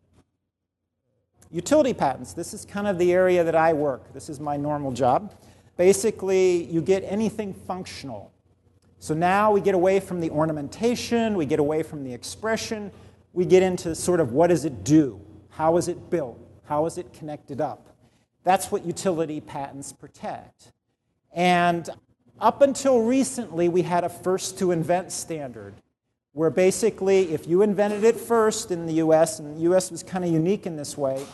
[1.51, 2.33] Utility patents.
[2.33, 4.13] This is kind of the area that I work.
[4.13, 5.33] This is my normal job.
[5.75, 8.31] Basically, you get anything functional.
[8.99, 12.91] So now we get away from the ornamentation, we get away from the expression,
[13.33, 15.21] we get into sort of what does it do?
[15.49, 16.39] How is it built?
[16.65, 17.95] How is it connected up?
[18.47, 20.71] That's what utility patents protect.
[21.33, 21.89] And
[22.39, 25.73] up until recently, we had a first to invent standard,
[26.31, 30.23] where basically, if you invented it first in the US, and the US was kind
[30.23, 31.25] of unique in this way,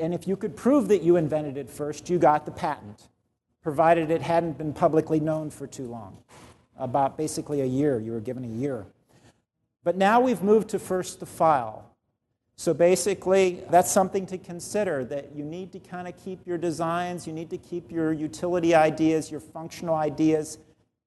[0.00, 3.10] and if you could prove that you invented it first, you got the patent,
[3.62, 6.16] provided it hadn't been publicly known for too long.
[6.78, 8.86] About basically a year, you were given a year.
[9.84, 11.89] But now we've moved to first to file.
[12.60, 17.26] So basically, that's something to consider that you need to kind of keep your designs,
[17.26, 20.58] you need to keep your utility ideas, your functional ideas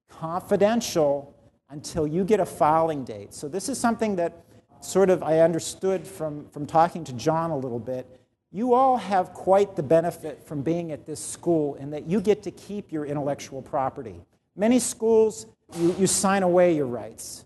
[0.09, 1.37] confidential
[1.69, 3.35] until you get a filing date.
[3.35, 4.43] So this is something that
[4.81, 8.19] sort of I understood from, from talking to John a little bit.
[8.51, 12.41] You all have quite the benefit from being at this school in that you get
[12.43, 14.19] to keep your intellectual property.
[14.55, 15.45] Many schools,
[15.77, 17.45] you, you sign away your rights.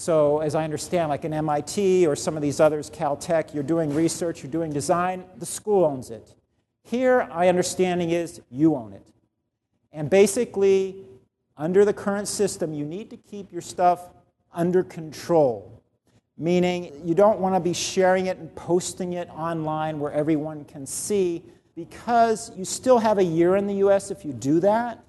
[0.00, 3.94] So, as I understand, like in MIT or some of these others, Caltech, you're doing
[3.94, 6.34] research, you're doing design, the school owns it.
[6.84, 9.04] Here, my understanding is you own it.
[9.92, 11.04] And basically,
[11.54, 14.08] under the current system, you need to keep your stuff
[14.54, 15.82] under control,
[16.38, 20.86] meaning you don't want to be sharing it and posting it online where everyone can
[20.86, 21.42] see
[21.76, 25.04] because you still have a year in the US if you do that,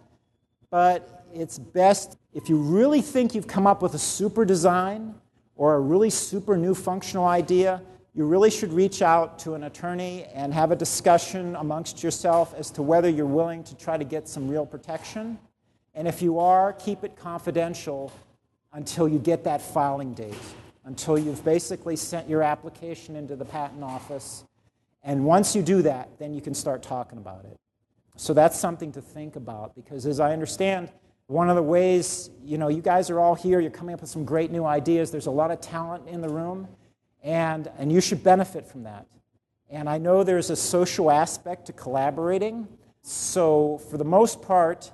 [0.70, 5.16] but it's best if you really think you've come up with a super design
[5.56, 7.82] or a really super new functional idea,
[8.14, 12.72] you really should reach out to an attorney and have a discussion amongst yourself as
[12.72, 15.38] to whether you're willing to try to get some real protection.
[15.94, 18.12] And if you are, keep it confidential
[18.74, 20.34] until you get that filing date,
[20.86, 24.46] until you've basically sent your application into the patent office.
[25.04, 27.58] And once you do that, then you can start talking about it.
[28.16, 30.92] So that's something to think about because, as I understand,
[31.32, 34.10] one of the ways, you know, you guys are all here, you're coming up with
[34.10, 35.12] some great new ideas.
[35.12, 36.68] There's a lot of talent in the room,
[37.24, 39.06] and, and you should benefit from that.
[39.70, 42.68] And I know there's a social aspect to collaborating.
[43.02, 44.92] So, for the most part,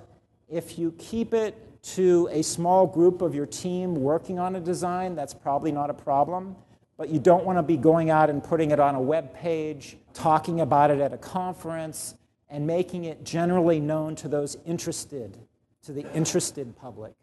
[0.48, 1.56] if you keep it
[1.94, 5.94] to a small group of your team working on a design, that's probably not a
[5.94, 6.54] problem.
[6.96, 9.96] But you don't want to be going out and putting it on a web page,
[10.14, 12.14] talking about it at a conference,
[12.48, 15.36] and making it generally known to those interested
[15.84, 17.14] to the interested public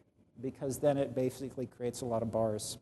[0.41, 2.77] because then it basically creates a lot of bars.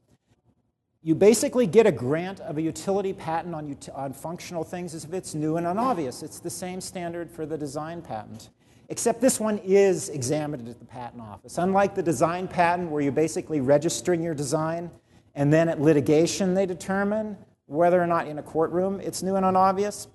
[1.06, 5.14] you basically get a grant of a utility patent on, on functional things as if
[5.14, 6.24] it's new and unobvious.
[6.24, 8.50] It's the same standard for the design patent.
[8.90, 11.58] Except this one is examined at the patent office.
[11.58, 14.90] Unlike the design patent, where you're basically registering your design,
[15.36, 19.46] and then at litigation they determine whether or not in a courtroom it's new and
[19.46, 20.08] unobvious.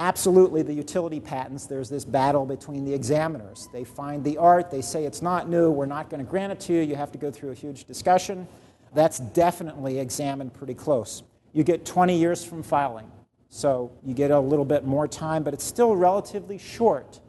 [0.00, 3.68] Absolutely, the utility patents, there's this battle between the examiners.
[3.70, 6.60] They find the art, they say it's not new, we're not going to grant it
[6.60, 8.48] to you, you have to go through a huge discussion.
[8.94, 11.22] That's definitely examined pretty close.
[11.52, 13.12] You get 20 years from filing,
[13.50, 17.20] so you get a little bit more time, but it's still relatively short.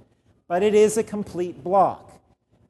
[0.48, 2.22] But it is a complete block.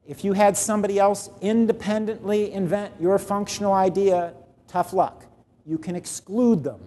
[0.04, 4.34] If you had somebody else independently invent your functional idea,
[4.66, 5.26] tough luck.
[5.64, 6.80] You can exclude them.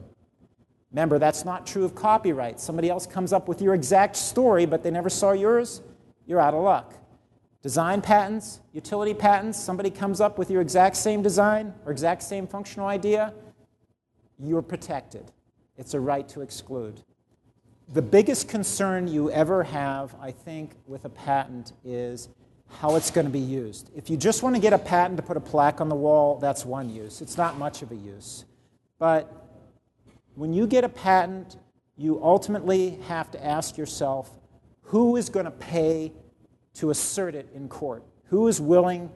[0.96, 2.58] Remember, that's not true of copyright.
[2.58, 5.82] Somebody else comes up with your exact story, but they never saw yours,
[6.26, 6.94] you're out of luck.
[7.62, 12.48] Design patents, utility patents, somebody comes up with your exact same design or exact same
[12.48, 13.34] functional idea,
[14.40, 15.34] you're protected.
[15.78, 17.02] It's a right to exclude.
[17.90, 22.30] The biggest concern you ever have, I think, with a patent is
[22.70, 23.92] how it's going to be used.
[23.98, 26.38] If you just want to get a patent to put a plaque on the wall,
[26.38, 27.20] that's one use.
[27.20, 28.46] It's not much of a use.
[28.98, 29.45] But
[30.36, 31.58] when you get a patent,
[31.98, 34.32] you ultimately have to ask yourself
[34.82, 36.12] who is going to pay
[36.76, 38.04] to assert it in court?
[38.26, 39.10] Who is willing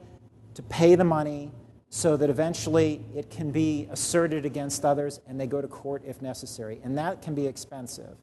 [0.54, 1.52] to pay the money
[1.90, 6.20] so that eventually it can be asserted against others and they go to court if
[6.22, 6.80] necessary?
[6.82, 8.16] And that can be expensive.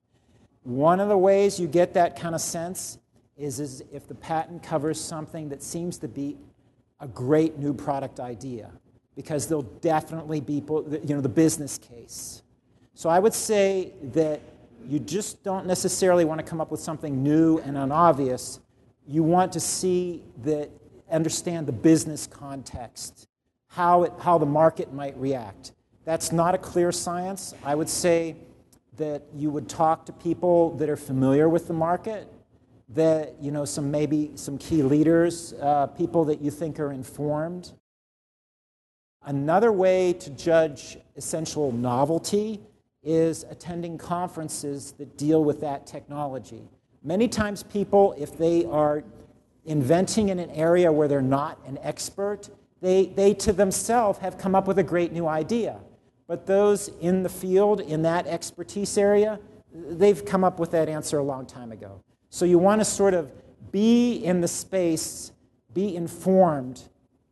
[0.63, 2.97] One of the ways you get that kind of sense
[3.37, 6.37] is, is if the patent covers something that seems to be
[6.99, 8.71] a great new product idea,
[9.15, 12.41] because there'll definitely be you know, the business case.
[12.97, 14.41] So I would say that
[14.83, 18.59] you just don't necessarily want to come up with something new and unobvious.
[19.05, 20.71] You want to see that,
[21.11, 23.27] understand the business context,
[23.67, 25.73] how, it, how the market might react.
[26.05, 27.53] That's not a clear science.
[27.63, 28.35] I would say
[28.95, 32.27] that you would talk to people that are familiar with the market
[32.89, 37.73] that you know some maybe some key leaders, uh, people that you think are informed.
[39.21, 42.59] Another way to judge essential novelty
[43.07, 46.67] is attending conferences that deal with that technology.
[47.03, 49.01] Many times, people, if they are
[49.65, 52.49] inventing in an area where they're not an expert,
[52.81, 55.79] they, they to themselves have come up with a great new idea.
[56.27, 59.39] But those in the field, in that expertise area,
[59.73, 62.03] they've come up with that answer a long time ago.
[62.29, 63.31] So you want to sort of
[63.71, 65.31] be in the space,
[65.73, 66.83] be informed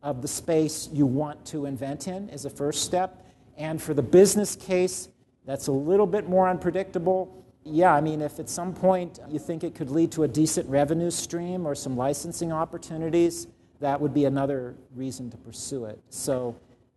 [0.02, 3.26] of the space you want to invent in is a first step.
[3.58, 5.10] And for the business case,
[5.46, 7.44] that's a little bit more unpredictable.
[7.64, 10.68] Yeah, I mean, if at some point you think it could lead to a decent
[10.68, 13.46] revenue stream or some licensing opportunities,
[13.80, 16.00] that would be another reason to pursue it.
[16.10, 16.56] So,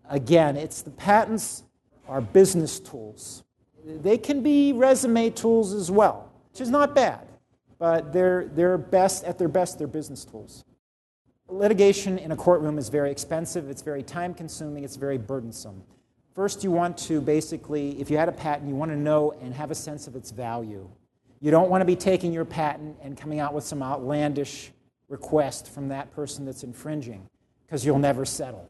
[0.10, 1.64] again, it's the patents
[2.08, 3.44] are business tools.
[3.86, 7.30] They can be resume tools as well, which is not bad
[7.80, 10.66] but they're, they're best, at their best, they're business tools.
[11.48, 15.82] Litigation in a courtroom is very expensive, it's very time consuming, it's very burdensome.
[16.40, 19.54] First, you want to basically, if you had a patent, you want to know and
[19.54, 20.90] have a sense of its value.
[21.42, 24.72] You don't want to be taking your patent and coming out with some outlandish
[25.10, 27.28] request from that person that's infringing,
[27.66, 28.70] because you'll never settle.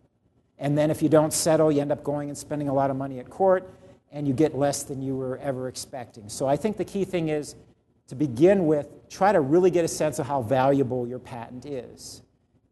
[0.58, 2.98] And then if you don't settle, you end up going and spending a lot of
[2.98, 3.72] money at court,
[4.12, 6.28] and you get less than you were ever expecting.
[6.28, 7.56] So I think the key thing is
[8.08, 12.24] to begin with, try to really get a sense of how valuable your patent is.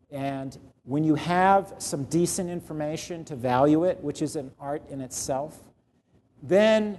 [0.09, 5.01] And when you have some decent information to value it, which is an art in
[5.01, 5.59] itself,
[6.41, 6.97] then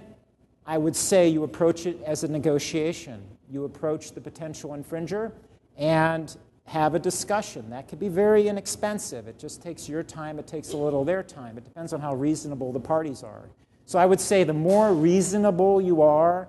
[0.63, 3.19] I would say you approach it as a negotiation.
[3.49, 5.31] You approach the potential infringer
[5.75, 7.67] and have a discussion.
[7.71, 9.27] That could be very inexpensive.
[9.27, 11.57] It just takes your time, it takes a little their time.
[11.57, 13.49] It depends on how reasonable the parties are.
[13.87, 16.47] So I would say the more reasonable you are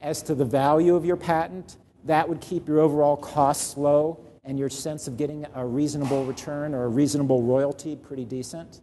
[0.00, 1.76] as to the value of your patent.
[2.06, 6.74] That would keep your overall costs low and your sense of getting a reasonable return
[6.74, 8.80] or a reasonable royalty pretty decent.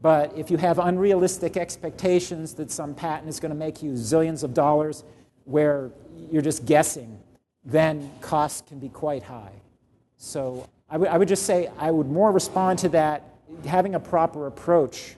[0.00, 4.44] But if you have unrealistic expectations that some patent is going to make you zillions
[4.44, 5.02] of dollars
[5.44, 5.90] where
[6.30, 7.18] you're just guessing,
[7.64, 9.52] then costs can be quite high.
[10.16, 13.24] So I, would just say I would more respond to that
[13.66, 15.16] having a proper approach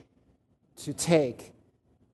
[0.77, 1.51] to take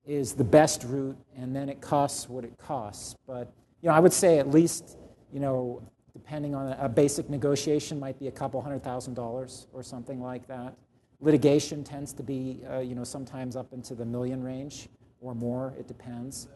[0.06, 3.16] is the best route, and then it costs what it costs.
[3.26, 3.52] But
[3.82, 4.98] you know, I would say at least,
[5.32, 5.82] you know,
[6.24, 10.48] depending on a, basic negotiation, might be a couple hundred thousand dollars or something like
[10.48, 10.74] that.
[11.20, 14.88] Litigation tends to be, uh, you know, sometimes up into the million range
[15.20, 15.74] or more.
[15.78, 16.48] It depends.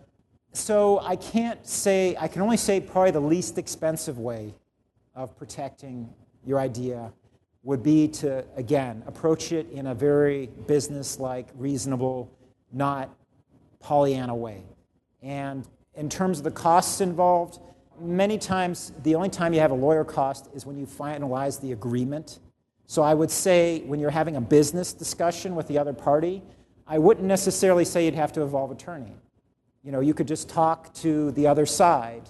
[0.54, 2.16] So I can't say.
[2.18, 4.54] I can only say probably the least expensive way
[5.16, 6.10] of protecting
[6.46, 7.12] your idea
[7.64, 12.32] would be to again approach it in a very business-like, reasonable
[12.72, 13.14] not
[13.82, 14.64] Pollyanna way.
[15.22, 17.60] And in terms of the costs involved,
[18.00, 21.72] many times the only time you have a lawyer cost is when you finalize the
[21.72, 22.40] agreement.
[22.86, 26.42] So I would say when you're having a business discussion with the other party,
[26.88, 29.14] I wouldn't necessarily say you'd have to involve attorney.
[29.84, 32.30] You know, you could just talk to the other side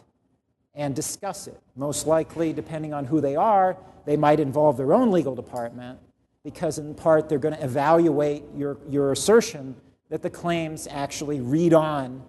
[0.73, 1.59] and discuss it.
[1.75, 5.99] Most likely, depending on who they are, they might involve their own legal department
[6.43, 9.75] because, in part, they're going to evaluate your, your assertion
[10.09, 12.23] that the claims actually read on,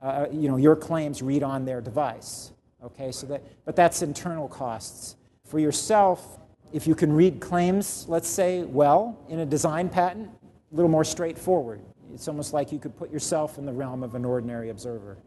[0.00, 2.52] uh, you know, your claims read on their device.
[2.82, 5.16] Okay, so that, but that's internal costs.
[5.44, 6.38] For yourself,
[6.72, 10.30] if you can read claims, let's say, well, in a design patent,
[10.72, 11.80] a little more straightforward.
[12.12, 15.18] It's almost like you could put yourself in the realm of an ordinary observer.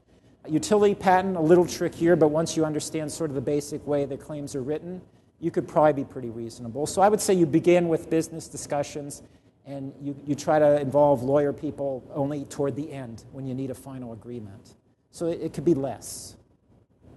[0.46, 4.06] A utility patent, a little trickier, but once you understand sort of the basic way
[4.06, 5.02] the claims are written,
[5.40, 6.86] you could probably be pretty reasonable.
[6.86, 9.24] So I would say you begin with business discussions
[9.66, 13.70] and you, you try to involve lawyer people only toward the end when you need
[13.70, 14.76] a final agreement.
[15.12, 16.36] So it, it could be less,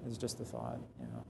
[0.07, 0.79] is just a thought.
[1.01, 1.25] You know.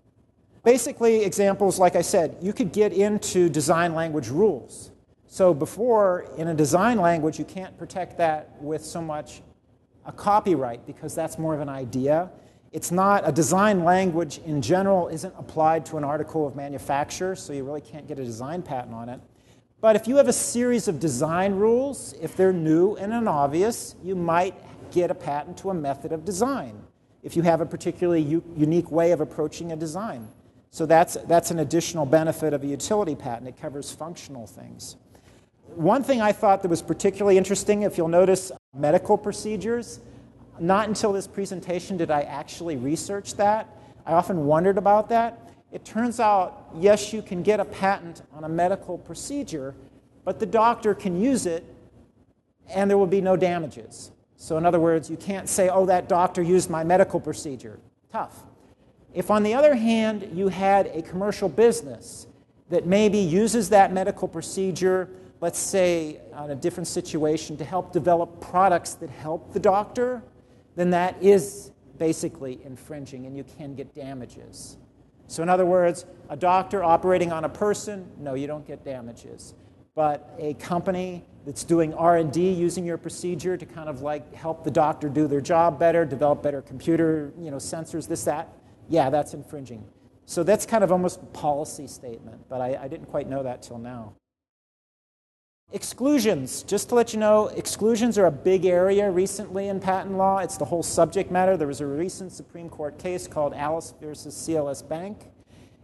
[0.64, 4.90] Basically, examples, like I said, you could get into design language rules.
[5.26, 9.42] So before, in a design language, you can't protect that with so much
[10.06, 12.30] a copyright because that's more of an idea.
[12.72, 17.52] It's not a design language in general isn't applied to an article of manufacture, so
[17.52, 19.20] you really can't get a design patent on it.
[19.82, 24.16] But if you have a series of design rules, if they're new and unobvious, you
[24.16, 24.54] might
[24.92, 26.80] get a patent to a method of design
[27.24, 30.28] if you have a particularly u- unique way of approaching a design.
[30.70, 33.48] So that's, that's an additional benefit of a utility patent.
[33.48, 34.96] It covers functional things.
[35.74, 40.00] One thing I thought that was particularly interesting, if you'll notice, medical procedures.
[40.60, 43.68] Not until this presentation did I actually research that.
[44.06, 45.40] I often wondered about that.
[45.72, 49.74] It turns out, yes, you can get a patent on a medical procedure,
[50.24, 51.64] but the doctor can use it
[52.68, 54.10] and there will be no damages.
[54.44, 57.78] So, in other words, you can't say, oh, that doctor used my medical procedure.
[58.12, 58.42] Tough.
[59.14, 62.26] If, on the other hand, you had a commercial business
[62.68, 65.08] that maybe uses that medical procedure,
[65.40, 70.22] let's say, on a different situation, to help develop products that help the doctor,
[70.76, 74.76] then that is basically infringing and you can get damages.
[75.26, 79.54] So, in other words, a doctor operating on a person, no, you don't get damages.
[79.94, 84.70] But a company that's doing R&D using your procedure to kind of like help the
[84.70, 88.48] doctor do their job better, develop better computer, you know, sensors, this, that,
[88.88, 89.84] yeah, that's infringing.
[90.26, 93.62] So that's kind of almost a policy statement, but I, I didn't quite know that
[93.62, 94.14] till now.
[95.72, 100.38] Exclusions, just to let you know, exclusions are a big area recently in patent law.
[100.38, 101.56] It's the whole subject matter.
[101.56, 105.18] There was a recent Supreme Court case called Alice versus CLS Bank,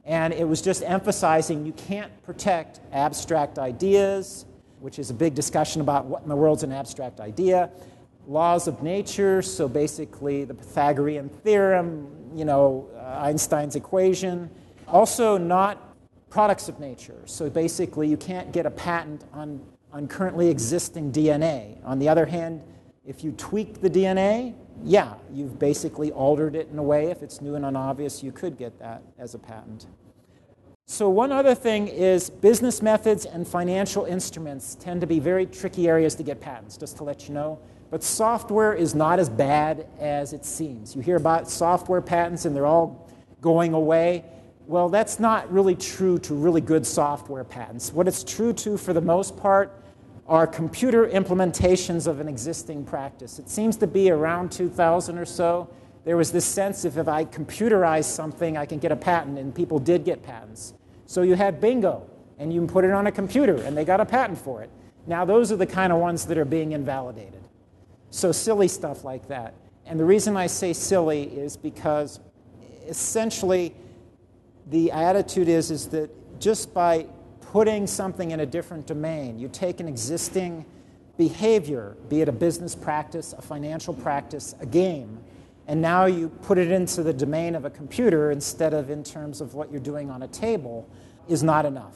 [0.05, 4.47] and it was just emphasizing you can't protect abstract ideas,
[4.81, 7.71] which is a big discussion about what in the world's an abstract idea.
[8.27, 14.51] Laws of nature, so basically the Pythagorean theorem, you know, uh, Einstein's equation.
[14.89, 15.95] Also, not
[16.31, 17.21] products of nature.
[17.27, 19.61] So basically, you can't get a patent on,
[19.93, 21.85] on currently existing DNA.
[21.85, 22.63] On the other hand,
[23.05, 27.07] if you tweak the DNA, yeah, you've basically altered it in a way.
[27.07, 29.87] If it's new and unobvious, you could get that as a patent.
[30.93, 35.87] So, one other thing is business methods and financial instruments tend to be very tricky
[35.87, 37.61] areas to get patents, just to let you know.
[37.93, 40.97] But software is not as bad as it seems.
[40.97, 43.09] You hear about software patents and they're all
[43.41, 44.25] going away.
[44.67, 47.93] Well, that's not really true to really good software patents.
[47.93, 49.85] What it's true to, for the most part,
[50.27, 53.39] are computer implementations of an existing practice.
[53.39, 55.71] It seems to be around 2000 or so.
[56.05, 59.55] There was this sense of if I computerize something, I can get a patent, and
[59.55, 60.75] people did get patents.
[61.11, 62.09] So you had bingo,
[62.39, 64.71] and you put it on a computer, and they got a patent for it.
[65.09, 67.43] Now, those are the kind of ones that are being invalidated.
[68.11, 69.55] So, silly stuff like that.
[69.87, 72.21] And the reason I say silly is because
[72.87, 73.75] essentially,
[74.69, 77.07] the attitude is, is that just by
[77.41, 80.65] putting something in a different domain, you take an existing
[81.19, 85.19] behavior, be it a business practice, a financial practice, a game,
[85.71, 89.41] and now you put it into the domain of a computer instead of in terms
[89.41, 90.91] of what you're doing on a table,
[91.29, 91.95] is not enough.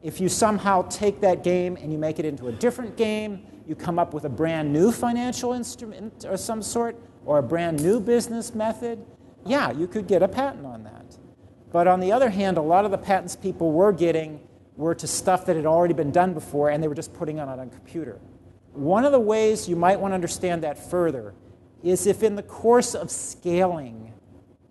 [0.00, 3.74] If you somehow take that game and you make it into a different game, you
[3.74, 6.94] come up with a brand new financial instrument or some sort,
[7.26, 9.04] or a brand new business method,
[9.44, 11.18] yeah, you could get a patent on that.
[11.72, 14.38] But on the other hand, a lot of the patents people were getting
[14.76, 17.48] were to stuff that had already been done before and they were just putting it
[17.48, 18.20] on a computer.
[18.72, 21.34] One of the ways you might want to understand that further
[21.82, 24.12] is if in the course of scaling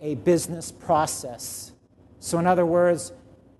[0.02, 1.72] a business process,
[2.20, 3.14] so in other words,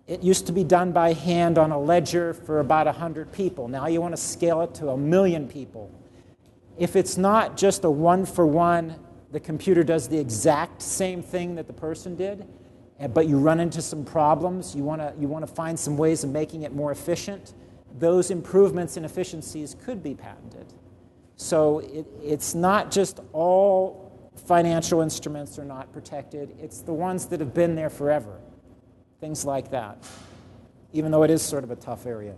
[0.08, 3.68] it used to be done by hand on a ledger for about 100 people.
[3.68, 5.92] Now you want to scale it to a million people.
[6.80, 8.96] if it's not just a one for one,
[9.32, 12.48] the computer does the exact same thing that the person did,
[13.00, 15.98] eh, but you run into some problems, you want to you want to find some
[15.98, 17.54] ways of making it more efficient,
[18.00, 20.74] those improvements in efficiencies could be patented.
[21.40, 27.40] So it, it's not just all financial instruments are not protected, it's the ones that
[27.40, 28.42] have been there forever.
[29.22, 29.98] Things like that,
[30.92, 32.36] even though it is sort of a tough area.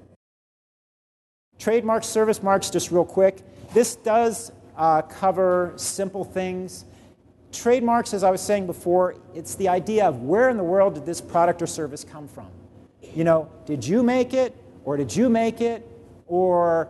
[1.58, 3.41] Trademarks, service marks, just real quick.
[3.74, 6.86] This does uh, cover simple things.
[7.52, 11.08] Trademarks, as I was saying before, it's the idea of where in the world did
[11.08, 12.49] this product or service come from?
[13.02, 15.88] You know, did you make it, or did you make it,
[16.28, 16.88] or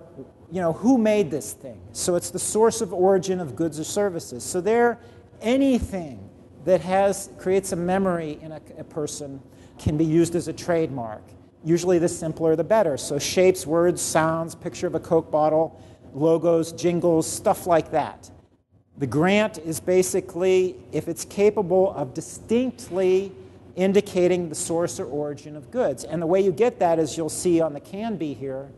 [0.51, 1.79] you know, who made this thing?
[1.93, 4.43] So it's the source of origin of goods or services.
[4.43, 4.99] So there,
[5.41, 6.29] anything
[6.65, 9.41] that has creates a memory in a, a person
[9.79, 11.23] can be used as a trademark.
[11.63, 12.97] Usually, the simpler the better.
[12.97, 15.81] So, shapes, words, sounds, picture of a Coke bottle,
[16.13, 18.29] logos, jingles, stuff like that.
[18.97, 23.31] The grant is basically if it's capable of distinctly
[23.75, 26.03] indicating the source or origin of goods.
[26.03, 28.69] And the way you get that is you'll see on the can be here,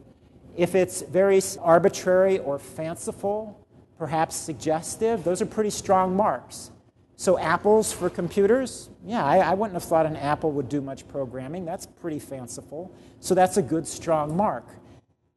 [0.56, 3.66] if it's very arbitrary or fanciful,
[3.98, 6.72] perhaps suggestive, those are pretty strong marks.
[7.16, 11.08] So, apples for computers, yeah, I, I, wouldn't have thought an apple would do much
[11.08, 11.64] programming.
[11.64, 12.92] That's pretty fanciful.
[13.20, 14.68] So, that's a good, strong mark.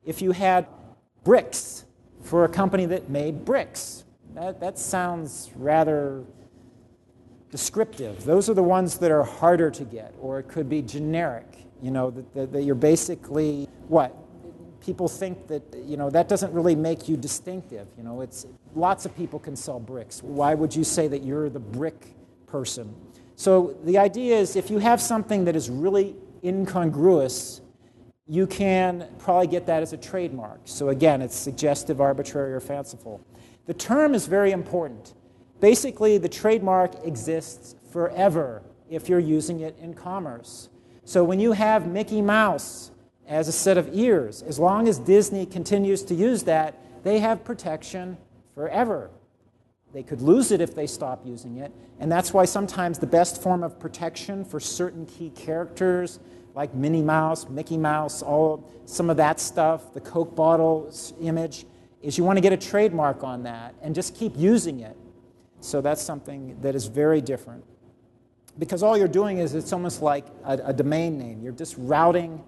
[0.04, 0.66] If you had
[1.22, 1.84] bricks
[2.22, 4.04] for a company that made bricks,
[4.34, 6.24] that, that sounds rather
[7.50, 8.24] descriptive.
[8.24, 11.46] Those are the ones that are harder to get, or it could be generic,
[11.80, 14.14] you know, that, that, that you're basically what?
[14.86, 18.20] People think that you know that doesn't really make you distinctive you know?
[18.20, 20.22] It's lots of people can sell bricks.
[20.22, 22.14] Why would you say that you're the brick
[22.46, 22.94] person?
[23.34, 26.14] So the idea is if you have something that is really
[26.44, 27.60] incongruous
[28.28, 30.60] you can probably get that as a trademark.
[30.64, 33.20] So again it's suggestive arbitrary or fanciful.
[33.66, 35.14] The term is very important.
[35.60, 40.68] Basically the trademark exists forever if you're using it in commerce.
[41.04, 42.90] So when you have mickey mouse
[43.26, 44.42] as a set of ears.
[44.42, 48.16] As long as Disney continues to use that, they have protection
[48.54, 49.10] forever.
[49.92, 51.72] They could lose it if they stop using it.
[52.00, 56.18] And that's why sometimes the best form of protection for certain key characters,
[56.54, 61.64] like Minnie Mouse, Mickey Mouse, all some of that stuff, the Coke bottle image,
[62.02, 64.96] is you want to get a trademark on that and just keep using it.
[65.60, 67.64] So that's something that is very different.
[68.58, 71.42] Because all you're doing is it's almost like a, a domain name.
[71.42, 72.42] You're just routing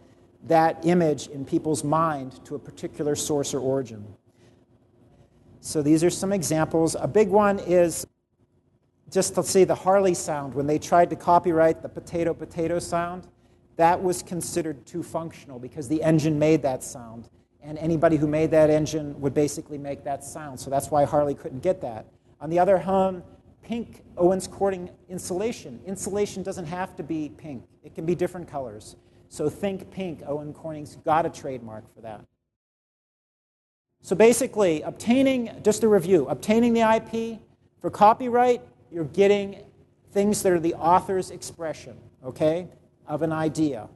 [0.47, 4.05] that image in people's mind to a particular source or origin.
[5.61, 6.97] So these are some examples.
[6.99, 8.07] A big one is
[9.11, 10.55] just to see the Harley sound.
[10.55, 13.26] When they tried to copyright the potato potato sound,
[13.76, 17.28] that was considered too functional because the engine made that sound.
[17.62, 20.59] And anybody who made that engine would basically make that sound.
[20.61, 22.07] So that's why Harley couldn't get that.
[22.41, 23.22] On the other hand,
[23.62, 25.80] pink Owens Corning insulation.
[25.86, 28.97] Insulation doesn't have to be pink, it can be different colors.
[29.29, 30.22] So think pink.
[30.26, 32.24] Owen Corning's got a trademark for that.
[34.01, 37.41] So basically, obtaining, just a review, obtaining the IP
[37.81, 39.64] for copyright, you're getting
[40.12, 42.68] things that are the author's expression, okay,
[43.07, 43.89] of an idea.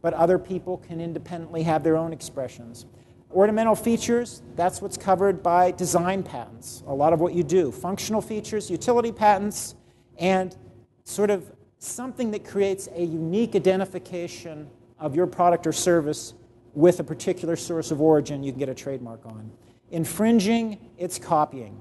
[0.00, 2.86] But other people can independently have their own expressions.
[3.30, 7.70] Ornamental features, that's what's covered by design patents, a lot of what you do.
[7.70, 9.74] Functional features, utility patents,
[10.18, 10.56] and
[11.04, 14.68] sort of something that creates a unique identification
[14.98, 16.34] of your product or service
[16.74, 19.50] with a particular source of origin you can get a trademark on.
[19.90, 21.80] Infringing, it's copying.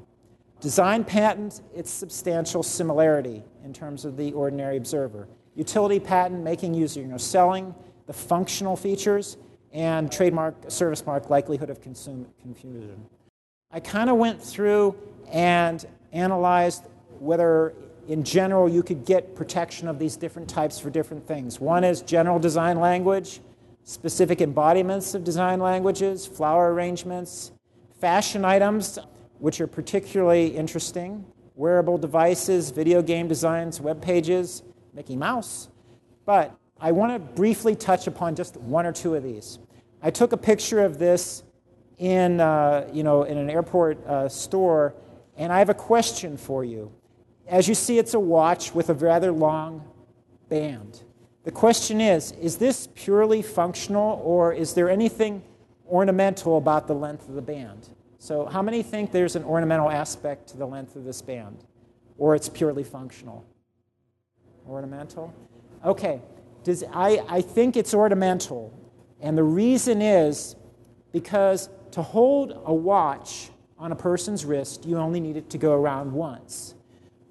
[0.59, 5.27] Design patent, it's substantial similarity in terms of the ordinary observer.
[5.55, 7.75] Utility patent, making use of, you know, selling
[8.07, 9.37] the functional features,
[9.73, 13.05] and trademark, service mark, likelihood of consume, confusion.
[13.69, 14.95] I kind of went through
[15.29, 16.85] and analyzed
[17.19, 17.73] whether
[18.07, 21.59] in general, you could get protection of these different types for different things.
[21.59, 23.41] One is general design language,
[23.83, 27.51] specific embodiments of design languages, flower arrangements,
[27.99, 28.97] fashion items,
[29.39, 35.67] which are particularly interesting, wearable devices, video game designs, web pages, Mickey Mouse.
[36.25, 39.59] But I want to briefly touch upon just one or two of these.
[40.01, 41.43] I took a picture of this
[41.97, 44.93] in, uh, you know, in an airport uh, store,
[45.35, 46.91] and I have a question for you.
[47.47, 49.85] As you see, it's a watch with a rather long
[50.49, 51.01] band.
[51.43, 55.41] The question is is this purely functional, or is there anything
[55.89, 57.89] ornamental about the length of the band?
[58.19, 61.63] So, how many think there's an ornamental aspect to the length of this band?
[62.17, 63.45] Or it's purely functional?
[64.67, 65.33] Ornamental?
[65.85, 66.21] Okay.
[66.63, 68.73] Does, I, I think it's ornamental.
[69.21, 70.55] And the reason is
[71.13, 75.73] because to hold a watch on a person's wrist, you only need it to go
[75.73, 76.75] around once.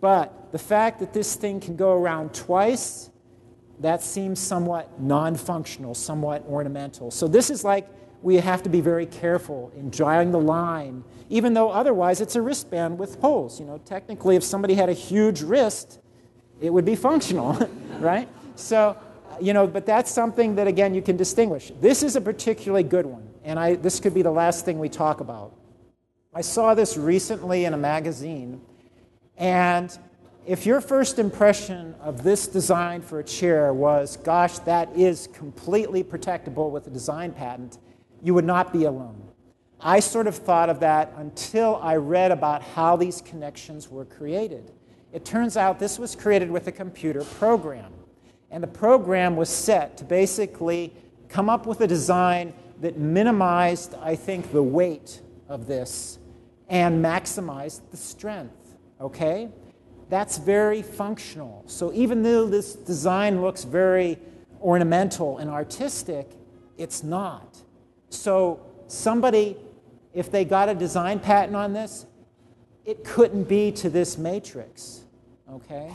[0.07, 3.11] But the fact that this thing can go around twice,
[3.81, 7.11] that seems somewhat non functional, somewhat ornamental.
[7.11, 7.89] So this is like
[8.23, 12.41] we have to be very careful in drawing the line, even though otherwise it's a
[12.41, 13.59] wristband with holes.
[13.59, 15.99] You know, technically, if somebody had a huge wrist,
[16.61, 18.29] it would be functional, right?
[18.55, 18.97] So,
[19.41, 21.73] you know, but that's something that, again, you can distinguish.
[21.81, 24.89] This is a particularly good one, and I, this could be the last thing we
[24.89, 25.53] talk about.
[26.33, 28.61] I saw this recently in a magazine,
[29.37, 29.97] and
[30.47, 36.05] if your first impression of this design for a chair was, gosh, that is completely
[36.05, 37.79] protectable with a design patent,
[38.23, 39.21] you would not be alone.
[39.81, 44.71] I sort of thought of that until I read about how these connections were created.
[45.13, 47.93] It turns out this was created with a computer program.
[48.51, 50.95] And the program was set to basically
[51.29, 56.19] come up with a design that minimized, I think, the weight of this
[56.69, 58.56] and maximized the strength.
[59.01, 59.49] Okay?
[60.09, 61.65] That's very functional.
[61.67, 64.19] So even though this design looks very
[64.61, 66.31] ornamental and artistic,
[66.79, 67.59] it's not.
[68.09, 69.57] So somebody,
[70.15, 72.07] if they got a design patent on this,
[72.85, 75.03] it couldn't be to this matrix,
[75.51, 75.91] okay?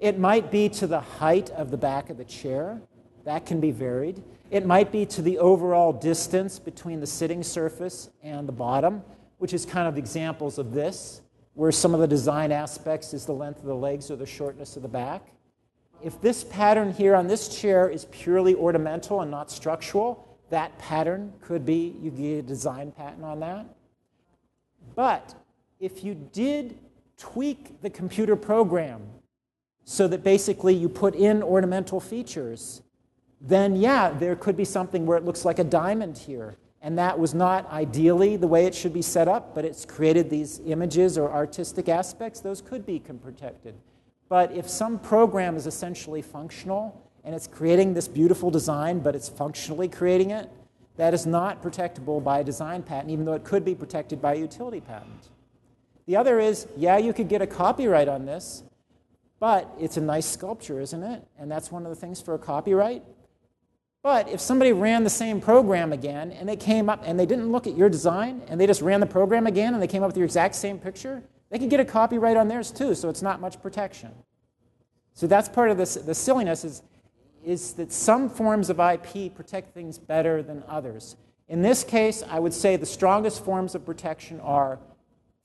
[0.00, 2.80] It might be to the height of the back of the chair.
[3.24, 4.22] That can be varied.
[4.50, 9.02] It might be to the overall distance between the sitting surface and the bottom,
[9.38, 11.22] which is kind of examples of this,
[11.54, 14.76] where some of the design aspects is the length of the legs or the shortness
[14.76, 15.28] of the back.
[16.02, 21.32] If this pattern here on this chair is purely ornamental and not structural, that pattern
[21.40, 23.66] could be, you get a design patent on that.
[24.94, 25.34] But
[25.78, 26.78] if you did
[27.18, 29.02] tweak the computer program
[29.84, 32.82] so that basically you put in ornamental features,
[33.40, 36.56] then yeah, there could be something where it looks like a diamond here.
[36.82, 40.30] And that was not ideally the way it should be set up, but it's created
[40.30, 42.40] these images or artistic aspects.
[42.40, 43.74] Those could be protected.
[44.28, 49.28] But if some program is essentially functional, and it's creating this beautiful design, but it's
[49.28, 50.48] functionally creating it,
[50.96, 54.34] that is not protectable by a design patent, even though it could be protected by
[54.34, 55.28] a utility patent.
[56.06, 58.62] The other is, yeah, you could get a copyright on this,
[59.38, 61.26] but it's a nice sculpture, isn't it?
[61.38, 63.02] And that's one of the things for a copyright.
[64.02, 67.52] But if somebody ran the same program again and they came up and they didn't
[67.52, 70.08] look at your design and they just ran the program again and they came up
[70.08, 73.22] with your exact same picture, they could get a copyright on theirs too, so it's
[73.22, 74.10] not much protection.
[75.12, 76.82] So that's part of this, the silliness is
[77.44, 81.16] is that some forms of IP protect things better than others.
[81.48, 84.78] In this case, I would say the strongest forms of protection are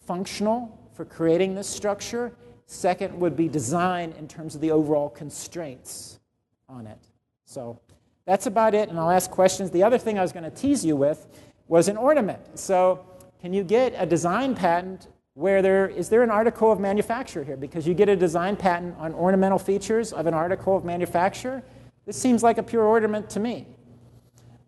[0.06, 2.36] functional for creating this structure.
[2.68, 6.20] Second would be design in terms of the overall constraints
[6.68, 7.00] on it.
[7.46, 7.80] So
[8.26, 9.72] that's about it, and I'll ask questions.
[9.72, 11.28] The other thing I was going to tease you with
[11.68, 12.58] was an ornament.
[12.58, 13.06] So
[13.40, 17.58] can you get a design patent where there is there an article of manufacture here?
[17.58, 21.64] Because you get a design patent on ornamental features of an article of manufacture.
[22.06, 23.68] This seems like a pure ornament to me.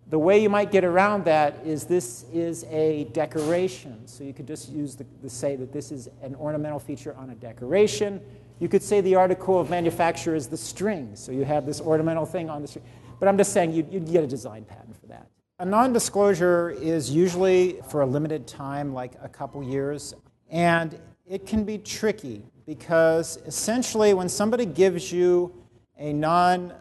[0.10, 4.08] The way you might get around that is this is a decoration.
[4.08, 7.32] So you could just use the, the say that this is an ornamental feature on
[7.32, 8.22] a decoration.
[8.60, 11.12] You could say the article of manufacture is the string.
[11.16, 12.86] So you have this ornamental thing on the string.
[13.20, 15.28] But I'm just saying you'd, you'd get a design patent for that.
[15.60, 20.14] A non disclosure is usually for a limited time, like a couple years.
[20.50, 25.52] And it can be tricky because essentially, when somebody gives you
[25.98, 26.74] a non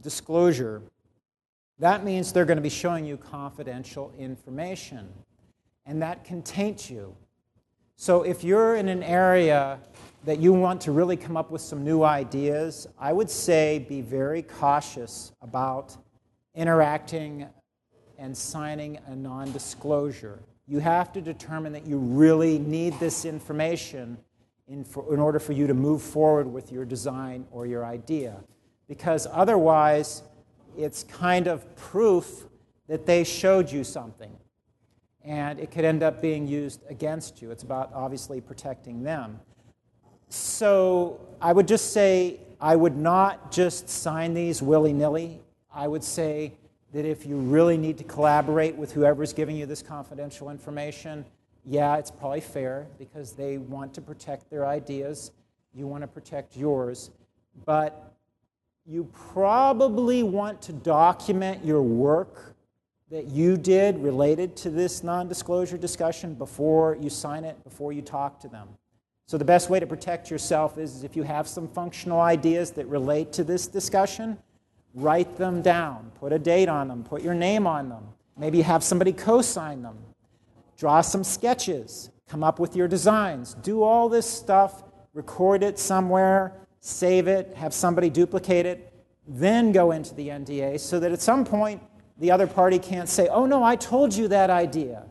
[0.00, 0.82] disclosure,
[1.78, 5.08] that means they're going to be showing you confidential information,
[5.84, 7.14] and that can taint you.
[7.96, 9.78] So if you're in an area
[10.26, 14.00] that you want to really come up with some new ideas, I would say be
[14.00, 15.96] very cautious about
[16.52, 17.46] interacting
[18.18, 20.42] and signing a non disclosure.
[20.66, 24.18] You have to determine that you really need this information
[24.66, 28.42] in, for, in order for you to move forward with your design or your idea
[28.88, 30.24] because otherwise
[30.76, 32.46] it's kind of proof
[32.88, 34.36] that they showed you something.
[35.24, 37.52] And it could end up being used against you.
[37.52, 39.38] It's about obviously protecting them.
[40.28, 45.40] So I would just say I would not just sign these willy nilly.
[45.72, 46.52] I would say
[46.92, 51.24] that if you really need to collaborate with whoever's giving you this confidential information,
[51.64, 55.32] yeah, it's probably fair because they want to protect their ideas.
[55.74, 57.10] You want to protect yours.
[57.64, 58.14] But
[58.86, 62.54] you probably want to document your work
[63.10, 68.02] that you did related to this non disclosure discussion before you sign it, before you
[68.02, 68.68] talk to them.
[69.26, 72.86] So, the best way to protect yourself is, if you have some functional ideas that
[72.86, 74.38] relate to this discussion,
[74.94, 78.04] write them down, put a date on them, put your name on them.
[78.38, 79.98] Maybe have somebody co sign them.
[80.76, 86.52] draw some sketches, come up with your designs, do all this stuff, record it somewhere,
[86.80, 88.92] save it, have somebody duplicate it,
[89.26, 91.82] then go into the NDA so that at some point
[92.18, 95.04] the other party can't say, oh no, I told you that idea.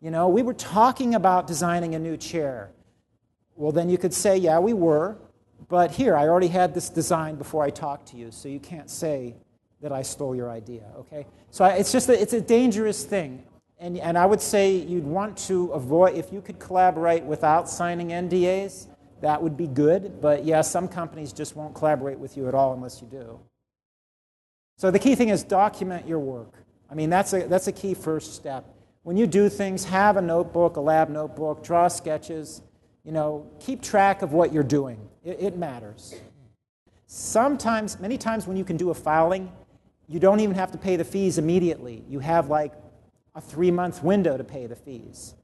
[0.00, 2.70] You know, we were talking about designing a new chair.
[3.62, 5.16] Well, then you could say, yeah, we were,
[5.68, 8.90] but here, I already had this design before I talked to you, so you can't
[8.90, 9.36] say
[9.80, 11.28] that I stole your idea, okay?
[11.52, 13.44] So I, it's just a, it's a dangerous thing.
[13.78, 18.08] And, and I would say you'd want to avoid, if you could collaborate without signing
[18.08, 18.88] NDAs,
[19.20, 20.20] that would be good.
[20.20, 23.38] But yeah, some companies just won't collaborate with you at all unless you do.
[24.76, 26.52] So the key thing is document your work.
[26.90, 28.64] I mean, that's a, that's a key first step.
[29.04, 32.60] When you do things, have a notebook, a lab notebook, draw sketches,
[33.04, 35.08] you know, keep track of what you're doing.
[35.24, 36.14] It, it matters.
[37.06, 39.52] Sometimes, many times when you can do a filing,
[40.08, 42.04] you don't even have to pay the fees immediately.
[42.08, 42.72] You have like
[43.34, 45.34] a three month window to pay the fees.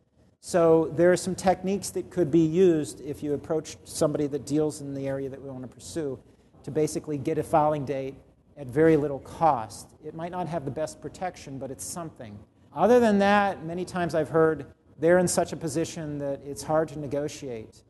[0.40, 4.80] So there are some techniques that could be used if you approach somebody that deals
[4.80, 6.18] in the area that we want to pursue
[6.62, 8.14] to basically get a filing date
[8.56, 9.88] at very little cost.
[10.04, 12.38] It might not have the best protection, but it's something.
[12.74, 14.66] Other than that, many times I've heard
[14.98, 17.82] they're in such a position that it's hard to negotiate,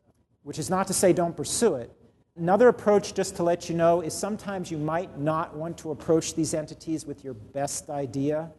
[0.43, 1.91] which is not to say don't pursue it.
[2.37, 6.35] Another approach, just to let you know, is sometimes you might not want to approach
[6.35, 8.49] these entities with your best idea.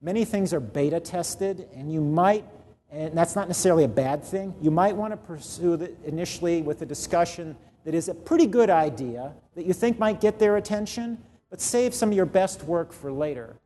[0.00, 2.44] Many things are beta tested, and you might,
[2.92, 6.82] and that's not necessarily a bad thing, you might want to pursue it initially with
[6.82, 11.18] a discussion that is a pretty good idea that you think might get their attention,
[11.50, 13.56] but save some of your best work for later.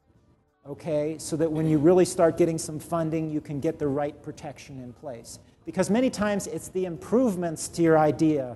[0.69, 4.23] Okay, so that when you really start getting some funding, you can get the right
[4.23, 5.39] protection in place.
[5.65, 8.55] Because many times it's the improvements to your idea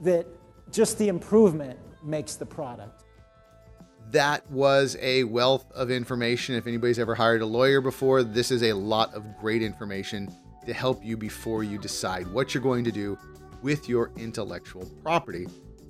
[0.00, 0.26] that
[0.72, 3.04] just the improvement makes the product.
[4.12, 6.54] That was a wealth of information.
[6.54, 10.34] If anybody's ever hired a lawyer before, this is a lot of great information
[10.64, 13.18] to help you before you decide what you're going to do
[13.60, 15.46] with your intellectual property.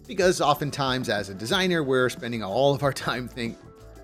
[0.09, 3.57] Because oftentimes, as a designer, we're spending all of our time think,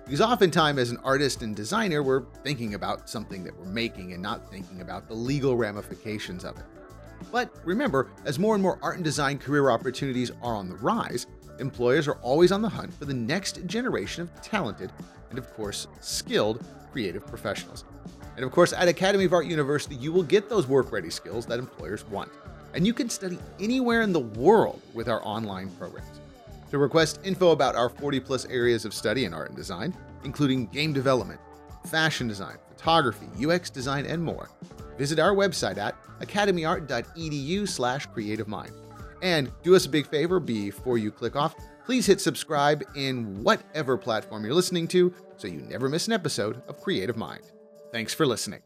[0.05, 4.21] because oftentimes, as an artist and designer, we're thinking about something that we're making and
[4.21, 6.65] not thinking about the legal ramifications of it.
[7.31, 11.27] But remember, as more and more art and design career opportunities are on the rise,
[11.59, 14.91] employers are always on the hunt for the next generation of talented
[15.29, 17.85] and, of course, skilled creative professionals.
[18.35, 21.45] And of course, at Academy of Art University, you will get those work ready skills
[21.45, 22.29] that employers want.
[22.73, 26.19] And you can study anywhere in the world with our online programs.
[26.73, 30.65] To request info about our 40 plus areas of study in art and design, including
[30.65, 31.39] game development,
[31.85, 34.49] fashion design, photography, UX design, and more,
[34.97, 38.71] visit our website at academyart.edu slash creativemind.
[39.21, 41.53] And do us a big favor before you click off,
[41.85, 46.63] please hit subscribe in whatever platform you're listening to so you never miss an episode
[46.67, 47.51] of Creative Mind.
[47.91, 48.63] Thanks for listening.